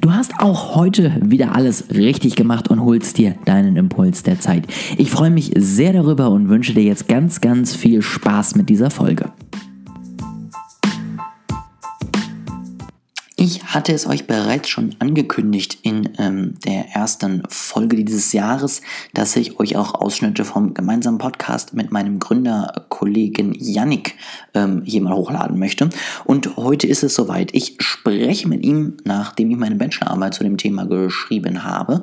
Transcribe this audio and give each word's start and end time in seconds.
Du 0.00 0.14
hast 0.14 0.32
auch 0.38 0.76
heute 0.76 1.14
wieder 1.22 1.54
alles 1.54 1.90
richtig 1.90 2.34
gemacht 2.34 2.68
und 2.68 2.80
holst 2.80 3.18
dir 3.18 3.34
deinen 3.44 3.76
Impuls 3.76 4.22
der 4.22 4.40
Zeit. 4.40 4.66
Ich 4.96 5.10
freue 5.10 5.28
mich 5.28 5.52
sehr 5.56 5.92
darüber 5.92 6.30
und 6.30 6.48
wünsche 6.48 6.72
dir 6.72 6.82
jetzt 6.82 7.06
ganz, 7.06 7.42
ganz 7.42 7.76
viel 7.76 8.00
Spaß 8.00 8.54
mit 8.54 8.70
dieser 8.70 8.90
Folge. 8.90 9.30
Ich 13.36 13.62
hatte 13.64 13.92
es 13.92 14.06
euch 14.06 14.26
bereits 14.26 14.70
schon 14.70 14.96
angekündigt 15.00 15.78
in 15.82 15.99
ähm, 16.20 16.54
der 16.64 16.90
ersten 16.90 17.42
Folge 17.48 17.96
dieses 17.96 18.32
Jahres, 18.32 18.82
dass 19.14 19.34
ich 19.36 19.58
euch 19.58 19.76
auch 19.76 19.94
Ausschnitte 19.94 20.44
vom 20.44 20.74
gemeinsamen 20.74 21.18
Podcast 21.18 21.74
mit 21.74 21.90
meinem 21.90 22.18
Gründerkollegen 22.18 23.54
Yannick 23.54 24.16
ähm, 24.54 24.82
hier 24.84 25.00
mal 25.00 25.14
hochladen 25.14 25.58
möchte. 25.58 25.88
Und 26.24 26.56
heute 26.56 26.86
ist 26.86 27.02
es 27.02 27.14
soweit. 27.14 27.54
Ich 27.54 27.76
spreche 27.80 28.46
mit 28.48 28.64
ihm, 28.64 28.98
nachdem 29.04 29.50
ich 29.50 29.56
meine 29.56 29.76
Bachelorarbeit 29.76 30.34
zu 30.34 30.44
dem 30.44 30.58
Thema 30.58 30.84
geschrieben 30.84 31.64
habe, 31.64 32.02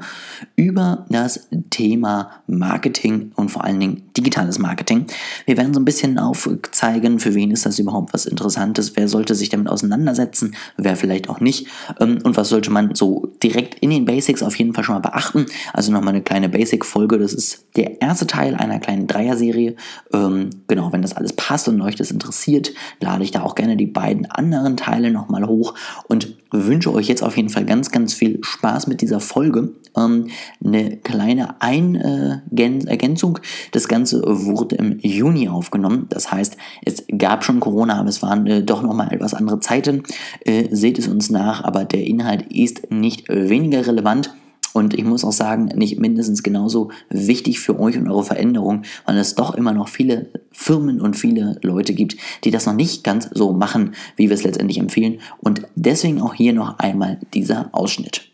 über 0.56 1.06
das 1.10 1.48
Thema 1.70 2.32
Marketing 2.48 3.32
und 3.36 3.50
vor 3.50 3.64
allen 3.64 3.80
Dingen 3.80 4.04
digitales 4.18 4.58
Marketing. 4.58 5.06
Wir 5.46 5.58
werden 5.58 5.74
so 5.74 5.80
ein 5.80 5.86
bisschen 5.86 6.18
aufzeigen, 6.18 7.20
für 7.20 7.36
wen 7.36 7.52
ist 7.52 7.66
das 7.66 7.78
überhaupt 7.78 8.14
was 8.14 8.26
Interessantes, 8.26 8.96
wer 8.96 9.08
sollte 9.08 9.36
sich 9.36 9.50
damit 9.50 9.70
auseinandersetzen, 9.70 10.56
wer 10.78 10.96
vielleicht 10.96 11.30
auch 11.30 11.40
nicht. 11.40 11.68
Ähm, 12.00 12.20
und 12.24 12.36
was 12.36 12.50
sollte 12.50 12.72
man 12.72 12.96
so 12.96 13.32
direkt 13.44 13.76
in 13.76 13.92
den 13.92 14.07
Basics 14.08 14.42
auf 14.42 14.56
jeden 14.56 14.74
Fall 14.74 14.84
schon 14.84 14.96
mal 14.96 15.02
beachten? 15.02 15.46
Also 15.74 15.92
nochmal 15.92 16.16
eine 16.16 16.24
kleine 16.24 16.50
Basic-Folge. 16.50 17.20
Das 17.20 17.34
ist 17.34 17.68
der 17.76 18.02
erste 18.02 18.26
Teil 18.26 18.56
einer 18.56 18.80
kleinen 18.80 19.06
Dreier-Serie. 19.06 19.76
Ähm, 20.12 20.50
genau, 20.68 20.92
wenn 20.92 21.04
das 21.04 21.14
alles 21.14 21.34
passt 21.34 21.68
und 21.68 21.80
euch 21.82 21.96
das 21.96 22.10
interessiert, 22.10 22.72
lade 23.00 23.24
ich 23.24 23.32
da 23.32 23.44
auch 23.44 23.54
gerne 23.54 23.78
die 23.78 23.86
beiden 23.86 24.26
anderen 24.26 24.78
Teile 24.78 25.12
nochmal 25.12 25.46
hoch 25.46 25.76
und 26.08 26.36
wünsche 26.52 26.94
euch 26.94 27.08
jetzt 27.08 27.24
auf 27.24 27.38
jeden 27.38 27.50
Fall 27.50 27.66
ganz, 27.66 27.92
ganz 27.92 28.14
viel 28.14 28.40
Spaß 28.42 28.88
mit 28.88 29.02
dieser 29.02 29.20
Folge. 29.20 29.72
Ähm, 29.96 30.28
eine 30.64 30.98
kleine 30.98 31.62
Eingänzung. 31.62 33.40
Das 33.72 33.88
Ganze 33.88 34.22
wurde 34.26 34.76
im 34.76 35.00
Juni 35.00 35.50
aufgenommen. 35.50 36.08
Das 36.10 36.32
heißt, 36.32 36.58
es 36.86 37.04
gab 37.18 37.44
schon 37.44 37.60
Corona, 37.60 38.00
aber 38.00 38.10
es 38.10 38.22
waren 38.22 38.48
äh, 38.48 38.64
doch 38.64 38.82
nochmal 38.82 39.14
etwas 39.14 39.34
andere 39.34 39.60
Zeiten. 39.60 40.04
Äh, 40.46 40.68
seht 40.72 41.00
es 41.00 41.08
uns 41.08 41.30
nach, 41.30 41.64
aber 41.64 41.86
der 41.86 42.06
Inhalt 42.06 42.52
ist 42.52 42.92
nicht 42.92 43.28
weniger 43.30 43.86
relevant. 43.86 44.34
Und 44.78 44.94
ich 44.94 45.04
muss 45.04 45.26
auch 45.26 45.32
sagen, 45.32 45.72
nicht 45.74 46.00
mindestens 46.00 46.44
genauso 46.44 46.92
wichtig 47.10 47.60
für 47.60 47.80
euch 47.80 47.98
und 47.98 48.08
eure 48.08 48.24
Veränderung, 48.24 48.84
weil 49.08 49.18
es 49.18 49.34
doch 49.34 49.56
immer 49.56 49.72
noch 49.72 49.88
viele 49.88 50.28
Firmen 50.52 51.02
und 51.02 51.16
viele 51.16 51.58
Leute 51.64 51.96
gibt, 51.96 52.16
die 52.44 52.52
das 52.52 52.68
noch 52.68 52.76
nicht 52.76 53.04
ganz 53.04 53.28
so 53.34 53.54
machen, 53.54 53.96
wie 54.18 54.30
wir 54.30 54.36
es 54.36 54.44
letztendlich 54.44 54.78
empfehlen. 54.78 55.18
Und 55.40 55.64
deswegen 55.74 56.22
auch 56.22 56.36
hier 56.36 56.54
noch 56.54 56.78
einmal 56.78 57.18
dieser 57.34 57.70
Ausschnitt. 57.72 58.30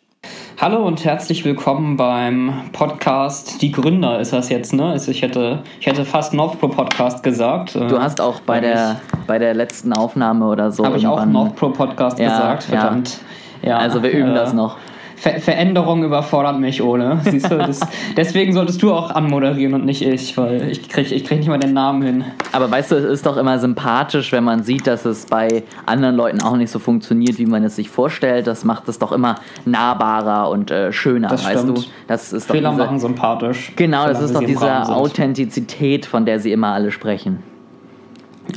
Hallo 0.59 0.85
und 0.85 1.05
herzlich 1.05 1.45
willkommen 1.45 1.95
beim 1.95 2.53
Podcast 2.73 3.61
Die 3.61 3.71
Gründer 3.71 4.19
ist 4.19 4.33
das 4.33 4.49
jetzt, 4.49 4.73
ne? 4.73 4.87
Also 4.87 5.11
ich 5.11 5.21
hätte, 5.21 5.63
ich 5.79 5.87
hätte 5.87 6.03
fast 6.03 6.33
Northpro 6.33 6.67
Podcast 6.67 7.23
gesagt. 7.23 7.75
Du 7.75 8.01
hast 8.01 8.19
auch 8.19 8.41
bei 8.41 8.59
der, 8.59 8.99
bei 9.27 9.39
der 9.39 9.53
letzten 9.53 9.93
Aufnahme 9.93 10.47
oder 10.47 10.73
so. 10.73 10.85
Habe 10.85 10.97
ich 10.97 11.07
auch 11.07 11.25
Northpro 11.25 11.69
Podcast 11.69 12.19
ja, 12.19 12.27
gesagt, 12.27 12.63
verdammt. 12.63 13.19
Ja. 13.61 13.69
ja. 13.69 13.77
also 13.77 14.03
wir 14.03 14.11
üben 14.11 14.31
äh, 14.31 14.35
das 14.35 14.51
noch. 14.53 14.75
Ver 15.23 15.39
Veränderung 15.39 16.03
überfordert 16.03 16.59
mich 16.59 16.83
ohne. 16.83 17.21
Siehst 17.23 17.49
du, 17.49 17.57
das, 17.57 17.79
deswegen 18.17 18.51
solltest 18.51 18.83
du 18.83 18.91
auch 18.91 19.09
anmoderieren 19.09 19.73
und 19.73 19.85
nicht 19.85 20.01
ich, 20.01 20.35
weil 20.37 20.69
ich 20.69 20.89
kriege 20.89 21.15
ich 21.15 21.23
krieg 21.23 21.37
nicht 21.37 21.47
mal 21.47 21.57
den 21.57 21.71
Namen 21.71 22.01
hin. 22.01 22.25
Aber 22.51 22.69
weißt 22.69 22.91
du, 22.91 22.95
es 22.95 23.05
ist 23.05 23.25
doch 23.25 23.37
immer 23.37 23.57
sympathisch, 23.57 24.33
wenn 24.33 24.43
man 24.43 24.63
sieht, 24.63 24.85
dass 24.85 25.05
es 25.05 25.27
bei 25.27 25.63
anderen 25.85 26.17
Leuten 26.17 26.41
auch 26.41 26.57
nicht 26.57 26.71
so 26.71 26.77
funktioniert, 26.77 27.37
wie 27.37 27.45
man 27.45 27.63
es 27.63 27.77
sich 27.77 27.89
vorstellt. 27.89 28.47
Das 28.47 28.65
macht 28.65 28.89
es 28.89 28.99
doch 28.99 29.13
immer 29.13 29.35
nahbarer 29.63 30.49
und 30.49 30.71
äh, 30.71 30.91
schöner, 30.91 31.29
das 31.29 31.45
weißt 31.45 31.61
stimmt. 31.61 31.77
du? 31.77 31.83
Das 32.07 32.33
ist 32.33 32.49
doch 32.49 32.55
Fehler 32.55 32.71
diese, 32.71 32.83
machen 32.83 32.99
sympathisch. 32.99 33.71
Genau, 33.77 34.05
das 34.07 34.21
ist 34.21 34.35
doch 34.35 34.43
diese 34.43 34.89
Authentizität, 34.89 36.05
von 36.05 36.25
der 36.25 36.41
sie 36.41 36.51
immer 36.51 36.73
alle 36.73 36.91
sprechen. 36.91 37.41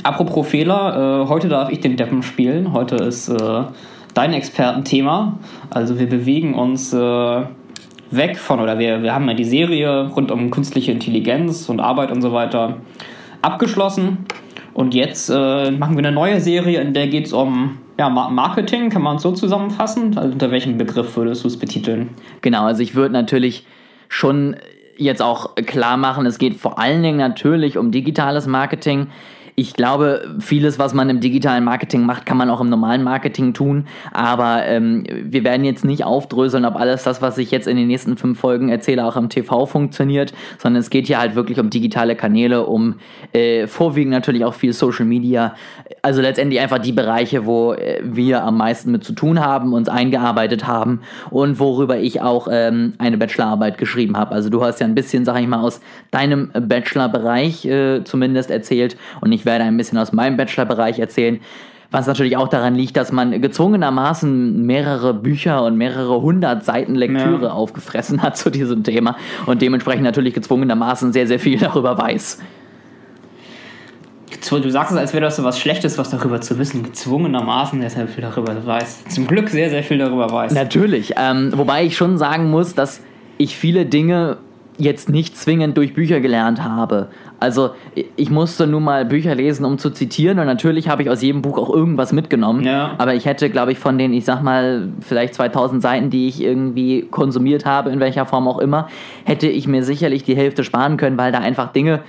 Apropos 0.03 0.45
Fehler, 0.45 1.23
äh, 1.23 1.29
heute 1.29 1.47
darf 1.47 1.69
ich 1.69 1.79
den 1.79 1.95
Deppen 1.95 2.23
spielen. 2.23 2.73
Heute 2.73 2.97
ist 2.97 3.29
äh, 3.29 3.63
dein 4.17 4.33
Expertenthema. 4.33 5.37
Also 5.69 5.99
wir 5.99 6.09
bewegen 6.09 6.55
uns 6.55 6.91
äh, 6.91 7.41
weg 8.09 8.37
von, 8.37 8.59
oder 8.59 8.79
wir, 8.79 9.03
wir 9.03 9.13
haben 9.13 9.27
ja 9.27 9.35
die 9.35 9.43
Serie 9.43 10.07
rund 10.07 10.31
um 10.31 10.49
künstliche 10.49 10.91
Intelligenz 10.91 11.69
und 11.69 11.79
Arbeit 11.79 12.11
und 12.11 12.21
so 12.21 12.33
weiter 12.33 12.77
abgeschlossen. 13.43 14.25
Und 14.73 14.95
jetzt 14.95 15.29
äh, 15.29 15.71
machen 15.71 15.95
wir 15.95 15.99
eine 15.99 16.11
neue 16.11 16.41
Serie, 16.41 16.81
in 16.81 16.93
der 16.93 17.07
geht 17.07 17.27
es 17.27 17.33
um 17.33 17.77
ja, 17.99 18.09
Marketing, 18.09 18.89
kann 18.89 19.01
man 19.03 19.17
es 19.17 19.21
so 19.23 19.31
zusammenfassen? 19.31 20.17
Also 20.17 20.33
unter 20.33 20.51
welchem 20.51 20.77
Begriff 20.77 21.15
würdest 21.15 21.43
du 21.43 21.47
es 21.47 21.57
betiteln? 21.57 22.09
Genau, 22.41 22.65
also 22.65 22.81
ich 22.81 22.95
würde 22.95 23.13
natürlich 23.13 23.65
schon 24.07 24.55
jetzt 24.97 25.21
auch 25.21 25.55
klar 25.55 25.97
machen, 25.97 26.25
es 26.25 26.39
geht 26.39 26.55
vor 26.55 26.79
allen 26.79 27.03
Dingen 27.03 27.17
natürlich 27.17 27.77
um 27.77 27.91
digitales 27.91 28.47
Marketing 28.47 29.07
ich 29.59 29.73
glaube, 29.73 30.35
vieles, 30.37 30.77
was 30.77 30.93
man 30.93 31.09
im 31.09 31.19
digitalen 31.19 31.63
Marketing 31.63 32.03
macht, 32.03 32.27
kann 32.27 32.37
man 32.37 32.51
auch 32.51 32.61
im 32.61 32.69
normalen 32.69 33.01
Marketing 33.01 33.55
tun. 33.55 33.87
Aber 34.11 34.63
ähm, 34.65 35.03
wir 35.09 35.43
werden 35.43 35.65
jetzt 35.65 35.83
nicht 35.83 36.03
aufdröseln, 36.03 36.63
ob 36.63 36.75
alles 36.75 37.01
das, 37.01 37.23
was 37.23 37.39
ich 37.39 37.49
jetzt 37.49 37.67
in 37.67 37.75
den 37.75 37.87
nächsten 37.87 38.17
fünf 38.17 38.39
Folgen 38.39 38.69
erzähle, 38.69 39.03
auch 39.03 39.17
im 39.17 39.29
TV 39.29 39.65
funktioniert, 39.65 40.31
sondern 40.59 40.79
es 40.79 40.91
geht 40.91 41.07
hier 41.07 41.17
halt 41.17 41.33
wirklich 41.33 41.59
um 41.59 41.71
digitale 41.71 42.15
Kanäle, 42.15 42.67
um 42.67 42.99
äh, 43.33 43.65
vorwiegend 43.65 44.11
natürlich 44.11 44.45
auch 44.45 44.53
viel 44.53 44.73
Social 44.73 45.05
Media. 45.05 45.55
Also 46.03 46.21
letztendlich 46.21 46.61
einfach 46.61 46.77
die 46.77 46.91
Bereiche, 46.91 47.47
wo 47.47 47.73
äh, 47.73 47.99
wir 48.03 48.43
am 48.43 48.57
meisten 48.57 48.91
mit 48.91 49.03
zu 49.03 49.13
tun 49.13 49.39
haben, 49.39 49.73
uns 49.73 49.89
eingearbeitet 49.89 50.67
haben 50.67 51.01
und 51.31 51.57
worüber 51.57 51.97
ich 51.97 52.21
auch 52.21 52.47
ähm, 52.51 52.93
eine 52.99 53.17
Bachelorarbeit 53.17 53.79
geschrieben 53.79 54.17
habe. 54.17 54.35
Also 54.35 54.51
du 54.51 54.63
hast 54.63 54.79
ja 54.81 54.85
ein 54.85 54.93
bisschen, 54.93 55.25
sag 55.25 55.41
ich 55.41 55.47
mal, 55.47 55.61
aus 55.61 55.81
deinem 56.11 56.51
Bachelorbereich 56.53 57.65
äh, 57.65 58.03
zumindest 58.03 58.51
erzählt 58.51 58.95
und 59.19 59.31
ich 59.31 59.46
werde 59.47 59.63
ein 59.63 59.75
bisschen 59.75 59.97
aus 59.97 60.13
meinem 60.13 60.37
Bachelorbereich 60.37 60.99
erzählen. 60.99 61.39
Was 61.89 62.05
natürlich 62.05 62.35
auch 62.35 62.49
daran 62.49 62.75
liegt, 62.75 62.97
dass 62.97 63.11
man 63.11 63.41
gezwungenermaßen 63.41 64.65
mehrere 64.65 65.13
Bücher 65.13 65.63
und 65.63 65.77
mehrere 65.77 66.21
hundert 66.21 66.65
Seiten 66.65 66.95
Lektüre 66.95 67.45
ja. 67.45 67.51
aufgefressen 67.51 68.21
hat 68.21 68.37
zu 68.37 68.49
diesem 68.49 68.83
Thema 68.83 69.15
und 69.45 69.61
dementsprechend 69.61 70.03
natürlich 70.03 70.33
gezwungenermaßen 70.33 71.13
sehr, 71.13 71.27
sehr 71.27 71.39
viel 71.39 71.57
darüber 71.57 71.97
weiß. 71.97 72.39
Du 74.49 74.69
sagst 74.69 74.91
es, 74.91 74.97
als 74.97 75.13
wäre 75.13 75.23
das 75.23 75.37
so 75.37 75.43
was 75.43 75.59
Schlechtes, 75.59 75.97
was 75.97 76.09
darüber 76.09 76.39
zu 76.41 76.59
wissen. 76.59 76.83
Gezwungenermaßen 76.83 77.79
sehr, 77.81 77.89
sehr 77.89 78.07
viel 78.07 78.21
darüber 78.21 78.65
weiß. 78.65 79.05
Zum 79.05 79.27
Glück 79.27 79.49
sehr, 79.49 79.69
sehr 79.69 79.83
viel 79.83 79.97
darüber 79.97 80.29
weiß. 80.31 80.53
Natürlich. 80.53 81.13
Ähm, 81.17 81.51
wobei 81.55 81.85
ich 81.85 81.97
schon 81.97 82.17
sagen 82.17 82.49
muss, 82.49 82.75
dass 82.75 83.01
ich 83.37 83.57
viele 83.57 83.85
Dinge 83.85 84.37
jetzt 84.77 85.09
nicht 85.09 85.37
zwingend 85.37 85.77
durch 85.77 85.93
Bücher 85.93 86.19
gelernt 86.19 86.63
habe. 86.63 87.07
Also 87.39 87.71
ich 88.15 88.29
musste 88.29 88.67
nun 88.67 88.83
mal 88.83 89.05
Bücher 89.05 89.35
lesen, 89.35 89.65
um 89.65 89.77
zu 89.77 89.89
zitieren 89.89 90.39
und 90.39 90.45
natürlich 90.45 90.89
habe 90.89 91.03
ich 91.03 91.09
aus 91.09 91.21
jedem 91.21 91.41
Buch 91.41 91.57
auch 91.57 91.73
irgendwas 91.73 92.13
mitgenommen. 92.13 92.63
Ja. 92.63 92.95
Aber 92.97 93.15
ich 93.15 93.25
hätte, 93.25 93.49
glaube 93.49 93.71
ich, 93.71 93.79
von 93.79 93.97
den, 93.97 94.13
ich 94.13 94.25
sag 94.25 94.41
mal, 94.41 94.89
vielleicht 95.01 95.33
2000 95.35 95.81
Seiten, 95.81 96.09
die 96.09 96.27
ich 96.27 96.41
irgendwie 96.41 97.07
konsumiert 97.09 97.65
habe, 97.65 97.89
in 97.89 97.99
welcher 97.99 98.25
Form 98.25 98.47
auch 98.47 98.59
immer, 98.59 98.87
hätte 99.23 99.47
ich 99.47 99.67
mir 99.67 99.83
sicherlich 99.83 100.23
die 100.23 100.35
Hälfte 100.35 100.63
sparen 100.63 100.97
können, 100.97 101.17
weil 101.17 101.31
da 101.31 101.39
einfach 101.39 101.71
Dinge 101.71 102.01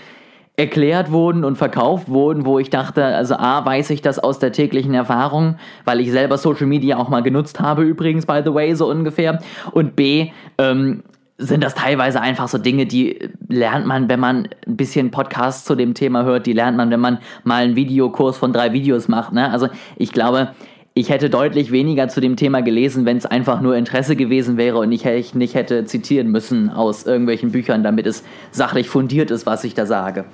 erklärt 0.58 1.12
wurden 1.12 1.44
und 1.44 1.56
verkauft 1.56 2.08
wurden, 2.08 2.44
wo 2.44 2.58
ich 2.58 2.68
dachte, 2.68 3.04
also 3.04 3.36
A, 3.36 3.64
weiß 3.64 3.90
ich 3.90 4.02
das 4.02 4.18
aus 4.18 4.40
der 4.40 4.50
täglichen 4.50 4.92
Erfahrung, 4.92 5.54
weil 5.84 6.00
ich 6.00 6.10
selber 6.10 6.36
Social 6.36 6.66
Media 6.66 6.96
auch 6.96 7.08
mal 7.08 7.22
genutzt 7.22 7.60
habe, 7.60 7.84
übrigens, 7.84 8.26
by 8.26 8.40
the 8.44 8.52
way, 8.52 8.74
so 8.74 8.90
ungefähr. 8.90 9.40
Und 9.70 9.94
B, 9.94 10.32
ähm, 10.58 11.04
sind 11.38 11.62
das 11.62 11.74
teilweise 11.74 12.20
einfach 12.20 12.48
so 12.48 12.58
Dinge, 12.58 12.86
die 12.86 13.30
lernt 13.48 13.86
man, 13.86 14.08
wenn 14.08 14.18
man 14.18 14.48
ein 14.66 14.76
bisschen 14.76 15.12
Podcast 15.12 15.66
zu 15.66 15.76
dem 15.76 15.94
Thema 15.94 16.24
hört, 16.24 16.46
die 16.46 16.52
lernt 16.52 16.76
man, 16.76 16.90
wenn 16.90 17.00
man 17.00 17.18
mal 17.44 17.62
einen 17.62 17.76
Videokurs 17.76 18.36
von 18.36 18.52
drei 18.52 18.72
Videos 18.72 19.06
macht. 19.06 19.32
Ne? 19.32 19.48
Also 19.50 19.68
ich 19.96 20.12
glaube, 20.12 20.50
ich 20.94 21.10
hätte 21.10 21.30
deutlich 21.30 21.70
weniger 21.70 22.08
zu 22.08 22.20
dem 22.20 22.34
Thema 22.34 22.60
gelesen, 22.60 23.04
wenn 23.04 23.16
es 23.18 23.24
einfach 23.24 23.60
nur 23.60 23.76
Interesse 23.76 24.16
gewesen 24.16 24.56
wäre 24.56 24.78
und 24.78 24.90
ich 24.90 25.04
nicht 25.34 25.54
hätte 25.54 25.84
zitieren 25.84 26.32
müssen 26.32 26.70
aus 26.70 27.06
irgendwelchen 27.06 27.52
Büchern, 27.52 27.84
damit 27.84 28.06
es 28.06 28.24
sachlich 28.50 28.88
fundiert 28.88 29.30
ist, 29.30 29.46
was 29.46 29.62
ich 29.62 29.74
da 29.74 29.86
sage. 29.86 30.24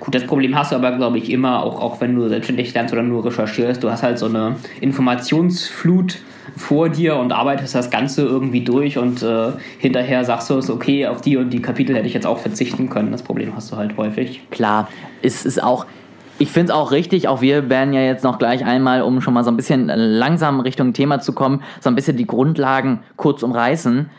Gut, 0.00 0.14
das 0.14 0.24
Problem 0.24 0.58
hast 0.58 0.72
du 0.72 0.76
aber, 0.76 0.90
glaube 0.96 1.18
ich, 1.18 1.30
immer, 1.30 1.62
auch, 1.62 1.80
auch 1.80 2.00
wenn 2.00 2.16
du 2.16 2.28
selbstständig 2.28 2.74
lernst 2.74 2.92
oder 2.92 3.04
nur 3.04 3.24
recherchierst. 3.24 3.84
Du 3.84 3.90
hast 3.90 4.02
halt 4.02 4.18
so 4.18 4.26
eine 4.26 4.56
Informationsflut 4.80 6.18
vor 6.56 6.88
dir 6.88 7.16
und 7.16 7.32
arbeitest 7.32 7.74
das 7.74 7.90
Ganze 7.90 8.22
irgendwie 8.22 8.62
durch 8.62 8.98
und 8.98 9.22
äh, 9.22 9.52
hinterher 9.78 10.24
sagst 10.24 10.50
du 10.50 10.58
es, 10.58 10.70
okay, 10.70 11.06
auf 11.06 11.20
die 11.20 11.36
und 11.36 11.50
die 11.50 11.60
Kapitel 11.60 11.94
hätte 11.94 12.06
ich 12.06 12.14
jetzt 12.14 12.26
auch 12.26 12.38
verzichten 12.38 12.88
können. 12.88 13.12
Das 13.12 13.22
Problem 13.22 13.54
hast 13.54 13.70
du 13.70 13.76
halt 13.76 13.96
häufig. 13.96 14.40
Klar, 14.50 14.88
es 15.22 15.44
ist 15.44 15.62
auch. 15.62 15.86
Ich 16.38 16.50
finde 16.50 16.72
es 16.72 16.78
auch 16.78 16.92
richtig, 16.92 17.28
auch 17.28 17.40
wir 17.40 17.70
werden 17.70 17.94
ja 17.94 18.02
jetzt 18.02 18.22
noch 18.22 18.38
gleich 18.38 18.64
einmal, 18.64 19.00
um 19.00 19.22
schon 19.22 19.32
mal 19.32 19.42
so 19.42 19.50
ein 19.50 19.56
bisschen 19.56 19.86
langsam 19.86 20.60
Richtung 20.60 20.92
Thema 20.92 21.20
zu 21.20 21.32
kommen, 21.32 21.62
so 21.80 21.88
ein 21.88 21.94
bisschen 21.94 22.18
die 22.18 22.26
Grundlagen 22.26 23.00
kurz 23.16 23.42
umreißen 23.42 24.10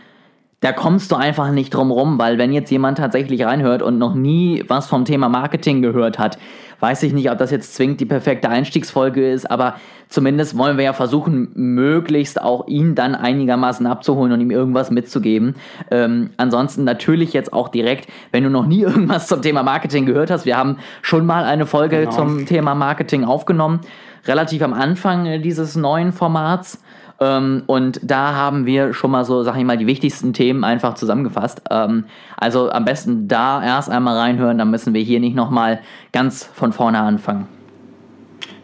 da 0.60 0.72
kommst 0.72 1.12
du 1.12 1.16
einfach 1.16 1.52
nicht 1.52 1.74
drum 1.74 1.92
rum, 1.92 2.18
weil 2.18 2.38
wenn 2.38 2.52
jetzt 2.52 2.72
jemand 2.72 2.98
tatsächlich 2.98 3.46
reinhört 3.46 3.84
und 3.84 4.00
noch 4.00 4.16
nie 4.16 4.64
was 4.68 4.88
vom 4.88 5.06
Thema 5.06 5.30
Marketing 5.30 5.82
gehört 5.82 6.18
hat, 6.18 6.40
weiß 6.80 7.04
ich 7.04 7.14
nicht, 7.14 7.32
ob 7.32 7.38
das 7.38 7.52
jetzt 7.52 7.76
zwingend 7.76 8.00
die 8.00 8.06
perfekte 8.06 8.50
Einstiegsfolge 8.50 9.32
ist, 9.32 9.50
aber 9.50 9.76
zumindest 10.10 10.58
wollen 10.58 10.78
wir 10.78 10.86
ja 10.86 10.94
versuchen, 10.94 11.50
möglichst 11.56 12.42
auch 12.42 12.68
ihn 12.68 12.96
dann 12.96 13.16
einigermaßen 13.16 13.86
abzuholen 13.88 14.32
und 14.32 14.42
ihm 14.42 14.52
irgendwas 14.52 14.92
mitzugeben. 14.92 15.56
Ähm, 15.92 16.32
ansonsten 16.38 16.84
natürlich 16.84 17.34
jetzt 17.34 17.52
auch 17.54 17.70
direkt, 17.70 18.08
wenn 18.32 18.44
du 18.44 18.50
noch 18.50 18.66
nie 18.66 18.82
irgendwas 18.84 19.28
zum 19.28 19.42
Thema 19.42 19.64
Marketing 19.64 20.06
gehört 20.06 20.30
hast, 20.32 20.46
wir 20.46 20.58
haben 20.58 20.78
schon 21.02 21.26
mal 21.26 21.44
eine 21.44 21.66
Folge 21.66 22.02
genau. 22.02 22.12
zum 22.12 22.46
Thema 22.46 22.76
Marketing 22.76 23.24
aufgenommen, 23.24 23.82
relativ 24.26 24.62
am 24.62 24.74
Anfang 24.74 25.42
dieses 25.42 25.76
neuen 25.76 26.12
Formats. 26.12 26.82
Ähm, 27.20 27.64
und 27.68 28.00
da 28.04 28.34
haben 28.34 28.66
wir 28.66 28.94
schon 28.94 29.12
mal 29.12 29.26
so, 29.26 29.44
sag 29.44 29.58
ich 29.58 29.64
mal, 29.64 29.78
die 29.78 29.88
wichtigsten 29.88 30.34
Themen 30.34 30.64
einfach 30.64 30.94
zusammengefasst. 30.94 31.62
Ähm, 31.70 32.06
also 32.38 32.70
am 32.70 32.86
besten 32.86 33.28
da 33.28 33.64
erst 33.64 33.90
einmal 33.90 34.18
reinhören, 34.18 34.58
dann 34.58 34.70
müssen 34.70 34.94
wir 34.94 35.02
hier 35.02 35.20
nicht 35.20 35.36
nochmal 35.36 35.80
ganz 36.12 36.44
von 36.44 36.74
vorne 36.74 37.00
anfangen. 37.00 37.48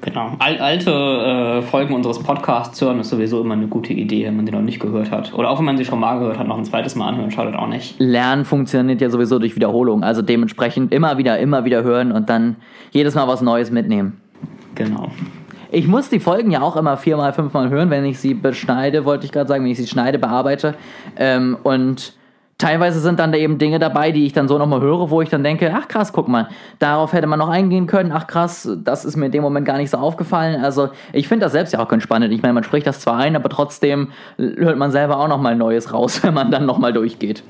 Genau. 0.04 0.32
Al 0.40 0.58
alte 0.58 0.92
äh, 0.92 1.62
Folgen 1.62 1.94
unseres 1.94 2.20
Podcasts 2.20 2.80
hören 2.82 3.00
ist 3.00 3.10
sowieso 3.10 3.42
immer 3.42 3.54
eine 3.54 3.68
gute 3.68 3.94
Idee, 3.94 4.26
wenn 4.26 4.36
man 4.36 4.46
die 4.46 4.52
noch 4.52 4.62
nicht 4.62 4.82
gehört 4.82 5.12
hat. 5.12 5.34
Oder 5.34 5.50
auch 5.50 5.60
wenn 5.60 5.66
man 5.66 5.78
sie 5.78 5.86
schon 5.86 6.00
mal 6.02 6.20
gehört 6.20 6.38
hat, 6.38 6.46
noch 6.46 6.58
ein 6.58 6.66
zweites 6.66 6.96
Mal 6.96 7.08
anhören, 7.08 7.32
schadet 7.32 7.56
auch 7.56 7.70
nicht. 7.70 7.96
Lernen 8.00 8.44
funktioniert 8.44 9.00
ja 9.00 9.10
sowieso 9.10 9.40
durch 9.40 9.56
Wiederholung. 9.56 10.04
Also 10.04 10.22
dementsprechend 10.22 10.92
immer 10.92 11.18
wieder, 11.18 11.40
immer 11.40 11.64
wieder 11.64 11.84
hören 11.84 12.12
und 12.12 12.30
dann 12.30 12.58
jedes 12.92 13.16
Mal 13.16 13.30
was 13.30 13.42
Neues 13.42 13.72
mitnehmen. 13.72 14.20
Genau. 14.76 15.10
Ich 15.74 15.88
muss 15.88 16.08
die 16.08 16.20
Folgen 16.20 16.52
ja 16.52 16.62
auch 16.62 16.75
immer 16.75 16.98
viermal, 16.98 17.34
fünfmal 17.34 17.72
hören, 17.72 17.90
wenn 17.90 18.06
ich 18.06 18.20
sie 18.20 18.36
beschneide, 18.36 19.06
wollte 19.06 19.25
ich 19.25 19.31
gerade 19.31 19.48
sagen, 19.48 19.64
wenn 19.64 19.72
ich 19.72 19.80
sie 19.80 19.88
schneide, 19.88 20.20
bearbeite. 20.20 20.75
Ähm, 21.18 21.58
und 21.64 22.14
teilweise 22.60 23.00
sind 23.00 23.20
dann 23.20 23.31
da 23.31 23.40
eben 23.40 23.58
Dinge 23.58 23.80
dabei, 23.80 24.12
die 24.12 24.28
ich 24.28 24.34
dann 24.34 24.48
so 24.48 24.60
nochmal 24.60 24.81
höre, 24.81 25.10
wo 25.10 25.24
ich 25.24 25.30
dann 25.30 25.44
denke, 25.44 25.74
ach 25.75 25.88
krass, 25.88 26.14
guck 26.14 26.28
mal, 26.28 26.48
darauf 26.78 27.14
hätte 27.14 27.25
man 27.25 27.40
noch 27.40 27.50
eingehen 27.50 27.88
können, 27.88 28.12
ach 28.12 28.28
krass, 28.28 28.70
das 28.84 29.04
ist 29.04 29.18
mir 29.18 29.25
in 29.25 29.31
dem 29.31 29.42
Moment 29.42 29.66
gar 29.66 29.78
nicht 29.78 29.90
so 29.90 29.98
aufgefallen. 29.98 30.64
Also 30.64 30.90
ich 31.12 31.28
finde 31.28 31.48
das 31.48 31.54
selbst 31.54 31.74
ja 31.74 31.80
auch 31.80 31.88
ganz 31.88 32.04
spannend. 32.04 32.31
Ich 32.31 32.44
meine, 32.44 32.54
man 32.54 32.64
spricht 32.64 32.86
das 32.86 33.00
zwar 33.00 33.18
ein, 33.18 33.36
aber 33.36 33.50
trotzdem 33.50 34.10
hört 34.38 34.78
man 34.78 34.92
selber 34.92 35.18
auch 35.18 35.28
nochmal 35.28 35.56
Neues 35.56 35.92
raus, 35.92 36.22
wenn 36.24 36.36
man 36.36 36.52
dann 36.52 36.68
nochmal 36.68 36.94
durchgeht. 36.94 37.42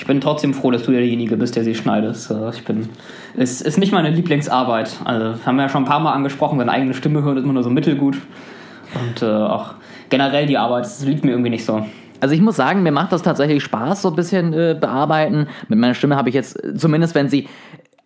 Ich 0.00 0.06
bin 0.06 0.18
trotzdem 0.22 0.54
froh, 0.54 0.70
dass 0.70 0.84
du 0.84 0.92
derjenige 0.92 1.36
bist, 1.36 1.56
der 1.56 1.62
sie 1.62 1.74
schneidet. 1.74 2.16
Ich 2.54 2.64
bin. 2.64 2.88
Es 3.36 3.60
ist 3.60 3.76
nicht 3.76 3.92
meine 3.92 4.08
Lieblingsarbeit. 4.08 4.96
Also, 5.04 5.44
haben 5.44 5.56
wir 5.56 5.64
ja 5.64 5.68
schon 5.68 5.82
ein 5.82 5.88
paar 5.88 6.00
Mal 6.00 6.12
angesprochen, 6.12 6.58
seine 6.58 6.72
eigene 6.72 6.94
Stimme 6.94 7.22
hören 7.22 7.36
ist 7.36 7.44
immer 7.44 7.52
nur 7.52 7.62
so 7.62 7.68
mittelgut. 7.68 8.16
Und 8.94 9.20
äh, 9.20 9.26
auch 9.26 9.74
generell 10.08 10.46
die 10.46 10.56
Arbeit, 10.56 10.86
das 10.86 11.04
liegt 11.04 11.22
mir 11.22 11.32
irgendwie 11.32 11.50
nicht 11.50 11.66
so. 11.66 11.84
Also 12.18 12.34
ich 12.34 12.40
muss 12.40 12.56
sagen, 12.56 12.82
mir 12.82 12.92
macht 12.92 13.12
das 13.12 13.20
tatsächlich 13.20 13.62
Spaß, 13.62 14.00
so 14.00 14.08
ein 14.08 14.16
bisschen 14.16 14.54
äh, 14.54 14.74
bearbeiten. 14.80 15.48
Mit 15.68 15.78
meiner 15.78 15.92
Stimme 15.92 16.16
habe 16.16 16.30
ich 16.30 16.34
jetzt, 16.34 16.58
zumindest 16.78 17.14
wenn 17.14 17.28
sie 17.28 17.46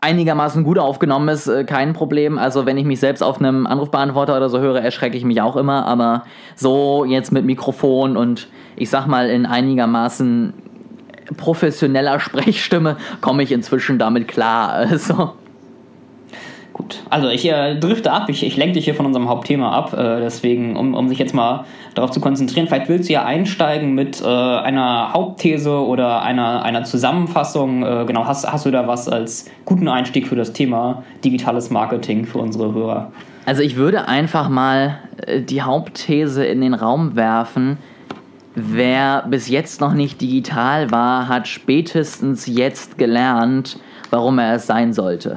einigermaßen 0.01 0.65
gut 0.65 0.81
aufgenommen 0.81 1.29
ist, 1.29 1.47
äh, 1.47 1.63
kein 1.63 1.93
Problem. 1.93 2.39
Also 2.39 2.67
wenn 2.67 2.77
ich 2.77 2.87
mich 2.87 2.99
selbst 2.99 3.23
auf 3.23 3.39
einem 3.39 3.69
Anrufbeantworter 3.69 4.37
oder 4.37 4.49
so 4.49 4.59
höre, 4.59 4.81
erschrecke 4.81 5.17
ich 5.17 5.25
mich 5.25 5.41
auch 5.41 5.55
immer. 5.55 5.87
Aber 5.87 6.25
so 6.57 7.05
jetzt 7.05 7.31
mit 7.31 7.45
Mikrofon 7.45 8.17
und 8.17 8.49
ich 8.75 8.91
sag 8.91 9.07
mal 9.07 9.31
in 9.31 9.47
einigermaßen 9.47 10.55
professioneller 11.37 12.21
Sprechstimme 12.21 12.97
komme 13.21 13.43
ich 13.43 13.53
inzwischen 13.53 13.99
damit 13.99 14.29
klar. 14.29 14.73
Also. 14.73 15.35
Gut, 16.75 17.05
also 17.09 17.29
ich 17.29 17.49
äh, 17.49 17.79
drifte 17.79 18.11
ab, 18.11 18.29
ich, 18.29 18.45
ich 18.45 18.57
lenke 18.57 18.75
dich 18.75 18.85
hier 18.85 18.97
von 18.97 19.07
unserem 19.07 19.29
Hauptthema 19.29 19.71
ab, 19.71 19.93
äh, 19.93 20.21
deswegen, 20.21 20.77
um, 20.77 20.95
um 20.95 21.09
sich 21.09 21.21
jetzt 21.21 21.33
mal 21.33 21.67
darauf 21.95 22.11
zu 22.11 22.21
konzentrieren, 22.21 22.67
vielleicht 22.67 22.89
willst 22.89 23.09
du 23.09 23.13
ja 23.13 23.25
einsteigen 23.25 23.95
mit 23.95 24.21
äh, 24.21 24.27
einer 24.27 25.13
Hauptthese 25.13 25.71
oder 25.71 26.23
einer, 26.23 26.65
einer 26.65 26.83
Zusammenfassung. 26.83 27.85
Äh, 27.85 28.05
genau, 28.07 28.27
hast, 28.27 28.51
hast 28.51 28.67
du 28.67 28.73
da 28.73 28.89
was 28.89 29.09
als 29.09 29.49
guten 29.65 29.87
Einstieg 29.87 30.27
für 30.27 30.35
das 30.35 30.53
Thema 30.53 31.05
digitales 31.25 31.71
Marketing 31.71 32.25
für 32.25 32.39
unsere 32.39 32.75
Hörer? 32.75 33.13
Also 33.47 33.63
ich 33.63 33.77
würde 33.77 34.09
einfach 34.09 34.49
mal 34.49 34.99
äh, 35.27 35.43
die 35.43 35.63
Hauptthese 35.63 36.45
in 36.45 36.61
den 36.61 36.75
Raum 36.75 37.15
werfen, 37.15 37.79
Wer 38.55 39.25
bis 39.29 39.49
jetzt 39.49 39.81
noch 39.81 39.95
nicht 39.95 40.21
digital 40.21 40.91
war, 40.91 41.29
hat 41.29 41.49
spätestens 41.49 42.47
jetzt 42.47 42.99
gelernt, 42.99 43.79
warum 44.11 44.39
er 44.39 44.55
es 44.55 44.67
sein 44.67 44.93
sollte. 44.93 45.37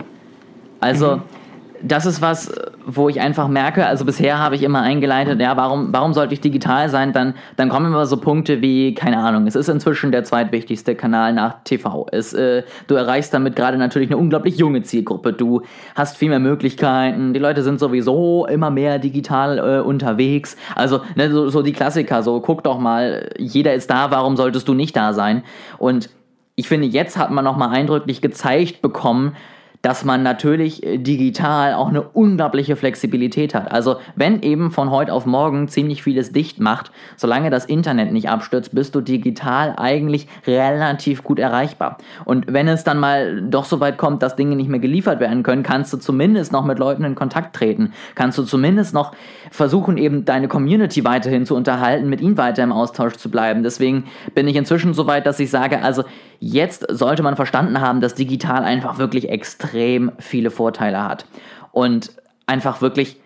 Also, 0.80 1.18
mhm 1.18 1.37
das 1.82 2.06
ist 2.06 2.22
was, 2.22 2.52
wo 2.86 3.10
ich 3.10 3.20
einfach 3.22 3.48
merke, 3.48 3.86
also 3.86 4.06
bisher 4.06 4.40
habe 4.40 4.56
ich 4.56 4.64
immer 4.64 4.82
eingeleitet, 4.82 5.40
ja, 5.40 5.56
warum, 5.58 5.90
warum 5.92 6.14
sollte 6.14 6.34
ich 6.34 6.42
digital 6.42 6.90
sein? 6.90 7.14
Dann, 7.14 7.36
dann 7.56 7.70
kommen 7.70 7.88
immer 7.88 8.06
so 8.06 8.18
Punkte 8.18 8.62
wie, 8.62 8.94
keine 8.94 9.18
Ahnung, 9.18 9.48
es 9.48 9.56
ist 9.56 9.70
inzwischen 9.70 10.12
der 10.12 10.24
zweitwichtigste 10.24 10.96
Kanal 10.96 11.34
nach 11.34 11.64
TV. 11.64 12.08
Es, 12.12 12.34
äh, 12.34 12.64
du 12.88 12.96
erreichst 12.96 13.34
damit 13.34 13.56
gerade 13.56 13.78
natürlich 13.78 14.10
eine 14.10 14.18
unglaublich 14.18 14.58
junge 14.58 14.84
Zielgruppe. 14.84 15.34
Du 15.34 15.62
hast 15.96 16.18
viel 16.18 16.30
mehr 16.30 16.40
Möglichkeiten. 16.40 17.34
Die 17.34 17.40
Leute 17.40 17.64
sind 17.64 17.80
sowieso 17.80 18.46
immer 18.46 18.70
mehr 18.70 19.00
digital 19.00 19.58
äh, 19.58 19.82
unterwegs. 19.82 20.58
Also 20.76 21.02
ne, 21.16 21.32
so, 21.32 21.50
so 21.50 21.62
die 21.62 21.74
Klassiker, 21.74 22.24
so 22.24 22.40
guck 22.40 22.64
doch 22.64 22.80
mal, 22.80 23.30
jeder 23.38 23.74
ist 23.74 23.90
da, 23.90 24.12
warum 24.12 24.38
solltest 24.38 24.68
du 24.68 24.74
nicht 24.74 24.96
da 24.96 25.14
sein? 25.14 25.44
Und 25.78 26.10
ich 26.56 26.68
finde, 26.68 26.88
jetzt 26.88 27.18
hat 27.18 27.30
man 27.32 27.46
nochmal 27.46 27.70
eindrücklich 27.70 28.20
gezeigt 28.20 28.82
bekommen, 28.82 29.36
dass 29.82 30.04
man 30.04 30.24
natürlich 30.24 30.84
äh, 30.84 30.98
digital 30.98 31.74
auch 31.74 31.90
eine 31.90 32.02
unglaubliche 32.02 32.76
Flexibilität 32.76 33.54
hat. 33.54 33.72
Also 33.72 33.98
wenn 34.16 34.42
eben 34.42 34.72
von 34.72 34.92
heute 34.92 35.14
auf 35.14 35.26
morgen 35.26 35.68
ziemlich 35.68 36.04
vieles 36.04 36.32
dicht 36.32 36.60
macht, 36.60 36.92
solange 37.16 37.50
das 37.50 37.66
Internet 37.66 38.12
nicht 38.12 38.30
abstürzt, 38.30 38.74
bist 38.74 38.96
du 38.96 39.02
digital 39.02 39.76
eigentlich 39.78 40.28
relativ 40.46 41.24
gut 41.24 41.40
erreichbar. 41.40 41.98
Und 42.26 42.52
wenn 42.52 42.68
es 42.68 42.84
dann 42.84 43.00
mal 43.00 43.42
doch 43.42 43.66
so 43.66 43.80
weit 43.80 43.98
kommt, 43.98 44.24
dass 44.24 44.36
Dinge 44.36 44.56
nicht 44.56 44.70
mehr 44.70 44.80
geliefert 44.80 45.20
werden 45.20 45.44
können, 45.44 45.64
kannst 45.64 45.94
du 45.94 45.98
zumindest 45.98 46.52
noch 46.52 46.66
mit 46.66 46.80
Leuten 46.80 47.04
in 47.04 47.16
Kontakt 47.16 47.56
treten. 47.56 47.94
Kannst 48.16 48.38
du 48.38 48.44
zumindest 48.44 48.94
noch 48.94 49.14
versuchen, 49.52 49.98
eben 49.98 50.26
deine 50.26 50.48
Community 50.48 51.04
weiterhin 51.04 51.46
zu 51.46 51.56
unterhalten, 51.56 52.10
mit 52.10 52.22
ihnen 52.22 52.38
weiter 52.38 52.64
im 52.64 52.72
Austausch 52.72 53.16
zu 53.16 53.30
bleiben. 53.30 53.64
Deswegen 53.64 54.06
bin 54.34 54.48
ich 54.48 54.56
inzwischen 54.56 54.94
so 54.94 55.08
weit, 55.08 55.26
dass 55.26 55.40
ich 55.40 55.50
sage, 55.50 55.82
also 55.82 56.04
jetzt 56.40 56.86
sollte 56.90 57.24
man 57.24 57.36
verstanden 57.36 57.82
haben, 57.82 58.02
dass 58.02 58.16
digital 58.16 58.64
einfach 58.64 58.98
wirklich 58.98 59.30
extrem 59.30 60.12
viele 60.20 60.52
Vorteile 60.52 61.04
hat. 61.04 61.26
Und 61.72 62.12
einfach 62.46 62.82
wirklich 62.82 63.20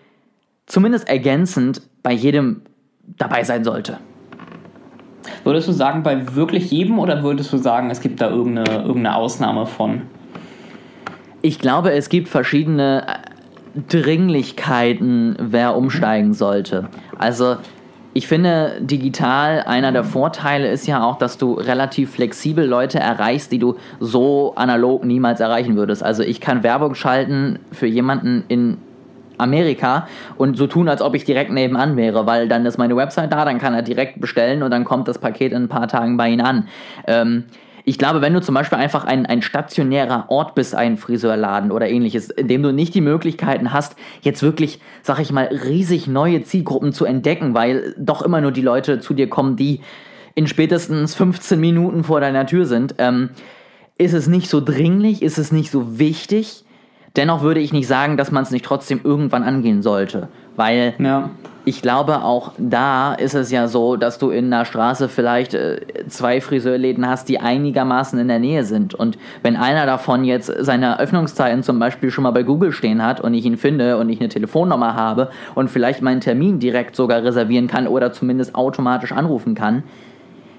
zumindest 0.65 1.07
ergänzend 1.07 1.81
bei 2.03 2.11
jedem 2.11 2.61
dabei 3.17 3.43
sein 3.43 3.63
sollte. 3.63 3.97
Würdest 5.43 5.67
du 5.67 5.71
sagen, 5.71 6.03
bei 6.03 6.35
wirklich 6.35 6.71
jedem 6.71 6.99
oder 6.99 7.23
würdest 7.23 7.51
du 7.53 7.57
sagen, 7.57 7.89
es 7.89 8.01
gibt 8.01 8.21
da 8.21 8.29
irgendeine, 8.29 8.83
irgendeine 8.83 9.15
Ausnahme 9.15 9.65
von? 9.65 10.03
Ich 11.41 11.59
glaube, 11.59 11.91
es 11.91 12.09
gibt 12.09 12.27
verschiedene 12.27 13.05
Dringlichkeiten, 13.89 15.35
wer 15.39 15.75
umsteigen 15.75 16.33
sollte. 16.33 16.89
Also 17.17 17.57
ich 18.13 18.27
finde, 18.27 18.77
digital, 18.81 19.63
einer 19.65 19.91
der 19.91 20.03
Vorteile 20.03 20.69
ist 20.69 20.85
ja 20.85 21.03
auch, 21.03 21.17
dass 21.17 21.37
du 21.37 21.53
relativ 21.53 22.11
flexibel 22.11 22.65
Leute 22.65 22.99
erreichst, 22.99 23.51
die 23.51 23.59
du 23.59 23.77
so 23.99 24.53
analog 24.55 25.05
niemals 25.05 25.39
erreichen 25.39 25.77
würdest. 25.77 26.03
Also 26.03 26.23
ich 26.23 26.41
kann 26.41 26.63
Werbung 26.63 26.93
schalten 26.93 27.59
für 27.71 27.87
jemanden 27.87 28.43
in 28.49 28.77
Amerika 29.37 30.07
und 30.37 30.57
so 30.57 30.67
tun, 30.67 30.87
als 30.87 31.01
ob 31.01 31.15
ich 31.15 31.23
direkt 31.23 31.51
nebenan 31.51 31.97
wäre, 31.97 32.25
weil 32.25 32.47
dann 32.47 32.65
ist 32.65 32.77
meine 32.77 32.95
Website 32.95 33.33
da, 33.33 33.45
dann 33.45 33.59
kann 33.59 33.73
er 33.73 33.81
direkt 33.81 34.21
bestellen 34.21 34.61
und 34.61 34.71
dann 34.71 34.83
kommt 34.83 35.07
das 35.07 35.17
Paket 35.17 35.51
in 35.51 35.63
ein 35.63 35.69
paar 35.69 35.87
Tagen 35.87 36.17
bei 36.17 36.29
ihm 36.29 36.41
an. 36.41 36.67
Ähm, 37.07 37.45
ich 37.83 37.97
glaube, 37.97 38.21
wenn 38.21 38.33
du 38.33 38.41
zum 38.41 38.55
Beispiel 38.55 38.77
einfach 38.77 39.05
ein, 39.05 39.25
ein 39.25 39.41
stationärer 39.41 40.25
Ort 40.29 40.55
bist, 40.55 40.75
ein 40.75 40.97
Friseurladen 40.97 41.71
oder 41.71 41.89
ähnliches, 41.89 42.29
in 42.29 42.47
dem 42.47 42.63
du 42.63 42.71
nicht 42.71 42.93
die 42.93 43.01
Möglichkeiten 43.01 43.73
hast, 43.73 43.95
jetzt 44.21 44.43
wirklich, 44.43 44.79
sag 45.01 45.19
ich 45.19 45.31
mal, 45.31 45.45
riesig 45.45 46.07
neue 46.07 46.43
Zielgruppen 46.43 46.93
zu 46.93 47.05
entdecken, 47.05 47.53
weil 47.53 47.95
doch 47.97 48.21
immer 48.21 48.41
nur 48.41 48.51
die 48.51 48.61
Leute 48.61 48.99
zu 48.99 49.13
dir 49.13 49.29
kommen, 49.29 49.55
die 49.55 49.81
in 50.35 50.47
spätestens 50.47 51.15
15 51.15 51.59
Minuten 51.59 52.03
vor 52.03 52.21
deiner 52.21 52.45
Tür 52.45 52.65
sind, 52.65 52.95
ähm, 52.99 53.31
ist 53.97 54.13
es 54.13 54.27
nicht 54.27 54.49
so 54.49 54.61
dringlich, 54.61 55.21
ist 55.21 55.37
es 55.37 55.51
nicht 55.51 55.71
so 55.71 55.99
wichtig. 55.99 56.63
Dennoch 57.15 57.41
würde 57.41 57.59
ich 57.59 57.73
nicht 57.73 57.87
sagen, 57.87 58.17
dass 58.17 58.31
man 58.31 58.43
es 58.43 58.51
nicht 58.51 58.65
trotzdem 58.65 59.01
irgendwann 59.03 59.43
angehen 59.43 59.81
sollte, 59.81 60.29
weil 60.55 60.93
ja 60.97 61.29
ich 61.63 61.81
glaube, 61.81 62.23
auch 62.23 62.53
da 62.57 63.13
ist 63.13 63.35
es 63.35 63.51
ja 63.51 63.67
so, 63.67 63.95
dass 63.95 64.17
du 64.17 64.31
in 64.31 64.51
einer 64.51 64.65
Straße 64.65 65.09
vielleicht 65.09 65.53
äh, 65.53 65.79
zwei 66.07 66.41
Friseurläden 66.41 67.07
hast, 67.07 67.29
die 67.29 67.39
einigermaßen 67.39 68.17
in 68.17 68.27
der 68.27 68.39
Nähe 68.39 68.63
sind. 68.63 68.95
Und 68.95 69.17
wenn 69.43 69.55
einer 69.55 69.85
davon 69.85 70.23
jetzt 70.23 70.51
seine 70.59 70.99
Öffnungszeiten 70.99 71.61
zum 71.61 71.77
Beispiel 71.77 72.09
schon 72.09 72.23
mal 72.23 72.31
bei 72.31 72.43
Google 72.43 72.71
stehen 72.71 73.03
hat 73.05 73.21
und 73.21 73.33
ich 73.35 73.45
ihn 73.45 73.57
finde 73.57 73.97
und 73.97 74.09
ich 74.09 74.19
eine 74.19 74.29
Telefonnummer 74.29 74.95
habe 74.95 75.29
und 75.53 75.69
vielleicht 75.69 76.01
meinen 76.01 76.21
Termin 76.21 76.59
direkt 76.59 76.95
sogar 76.95 77.23
reservieren 77.23 77.67
kann 77.67 77.87
oder 77.87 78.11
zumindest 78.11 78.55
automatisch 78.55 79.11
anrufen 79.11 79.53
kann, 79.53 79.83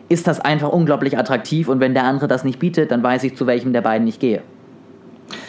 ist 0.08 0.28
das 0.28 0.40
einfach 0.40 0.68
unglaublich 0.68 1.18
attraktiv. 1.18 1.68
Und 1.68 1.80
wenn 1.80 1.94
der 1.94 2.04
andere 2.04 2.28
das 2.28 2.44
nicht 2.44 2.60
bietet, 2.60 2.92
dann 2.92 3.02
weiß 3.02 3.24
ich, 3.24 3.36
zu 3.36 3.48
welchem 3.48 3.72
der 3.72 3.80
beiden 3.80 4.06
ich 4.06 4.20
gehe. 4.20 4.42